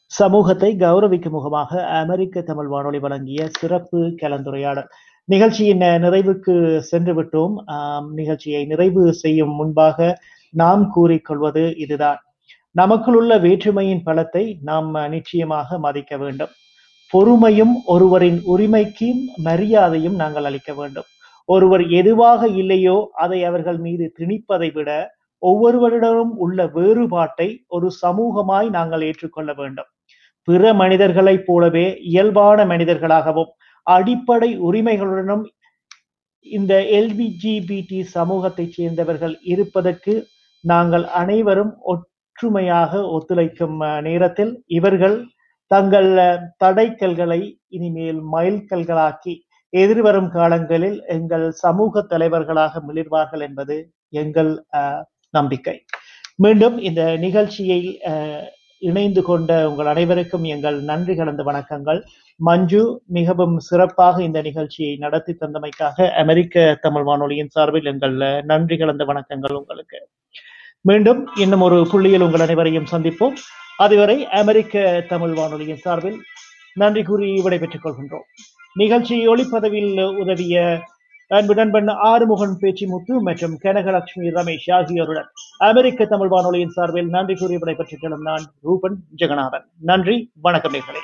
[0.06, 4.90] சமூகத்தை கௌரவிக்கும் முகமாக அமெரிக்க தமிழ் வானொலி வழங்கிய சிறப்பு கலந்துரையாடல்.
[5.26, 7.54] நிகழ்ச்சியின் நிறைவுக்கு சென்று விட்டோம்.
[8.14, 10.18] நிகழ்ச்சியை நிறைவு செய்யும் முன்பாக
[10.50, 12.24] நாம் கூறிக்கொள்வது இதுதான்.
[12.76, 16.52] நமக்குள்ள வேற்றுமையின் பலத்தை நாம் நிச்சயமாக மதிக்க வேண்டும்.
[17.14, 21.08] பொறுமையும் ஒருவரின் உரிமைக்கும் மரியாதையும் நாங்கள் அளிக்க வேண்டும்.
[21.46, 24.90] ஒருவர் எதுவாக இல்லையோ அதை அவர்கள் மீது திணிப்பதை விட
[25.44, 29.90] ஒவ்வொருவரிடமும் உள்ள வேறுபாட்டை ஒரு சமூகமாய் நாங்கள் ஏற்றுக்கொள்ள வேண்டும்.
[30.44, 33.52] பிற மனிதர்களைப் போலவே இயல்பான மனிதர்களாகவும்
[33.88, 35.46] அடிப்படை உரிமைகளுடனும்
[36.46, 40.14] இந்த எல்பிஜிபிடி சமூகத்தைச் சேர்ந்தவர்கள் இருப்பதற்கு
[40.64, 41.72] நாங்கள் அனைவரும்
[42.40, 45.16] ஒற்றுமையாக ஒத்துழைக்கும் நேரத்தில் இவர்கள்
[45.72, 46.08] தங்கள்
[46.64, 47.40] தடைக்கல்களை
[47.70, 49.34] இனிமேல் மைல்கல்களாக்கி
[49.74, 53.76] எதிர்வரும் காலங்களில் எங்கள் சமூக தலைவர்களாக மிளிர்வார்கள் என்பது
[54.14, 55.04] எங்கள் அஹ்,
[55.34, 55.76] நம்பிக்கை.
[56.38, 57.80] மீண்டும் இந்த நிகழ்ச்சியை
[58.12, 58.46] அஹ்,
[58.82, 62.02] இணைந்து கொண்ட உங்கள் அனைவருக்கும் எங்கள் நன்றி கலந்த வணக்கங்கள்.
[62.40, 62.82] மஞ்சு
[63.18, 70.00] மிகவும் சிறப்பாக இந்த நிகழ்ச்சியை நடத்தி தந்தமைக்காக அமெரிக்க தமிழ் வானொலியின் சார்பில் எங்கள் நன்றி கலந்த வணக்கங்கள் உங்களுக்கு.
[70.82, 73.36] மீண்டும் இன்னும் ஒரு புள்ளியில் உங்கள் அனைவரையும் சந்திப்போம்.
[73.78, 76.24] அதுவரை அமெரிக்க தமிழ் வானொலியின் சார்பில்
[76.74, 78.28] நன்றி கூறி விடைபெற்றுக் கொள்கின்றோம்.
[78.74, 80.82] நிகழ்ச்சி ஒளிப்பதவியில் உதவிய
[81.28, 88.00] அன்பு நண்பன் ஆறுமுகன் பேச்சிமுத்து மற்றும் கனகலட்சுமி ரமேஷ் ஆகியோருடன் அமெரிக்க தமிழ் வானொலியின் சார்பில் நன்றி கூறி விடைபெற்றுக்
[88.02, 89.66] கொள்ளும் நான் ரூபன் ஜெகநாதன்.
[89.80, 91.04] நன்றி வணக்கம் நேர்களே.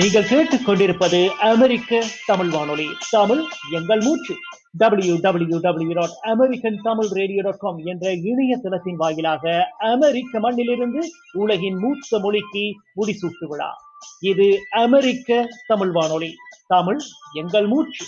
[0.00, 2.86] நீங்கள் கேட்டுக் கொண்டிருப்பது அமெரிக்க தமிழ் வானொலி.
[3.10, 4.34] தமிழ் எங்கள் மூச்சு.
[4.78, 10.98] W W W dot American Tamil radio dot com என்ற இணையதளத்தின் வாயிலாக அமெரிக்க மண்ணிலிருந்து
[11.32, 12.64] உலகின் மூத்த மொழிக்கு
[12.96, 13.76] முடிசூட்டு விழா.
[14.20, 16.34] இது அமெரிக்க தமிழ் வானொலி.
[16.66, 17.00] தமிழ்
[17.32, 18.06] எங்கள் மூச்சு.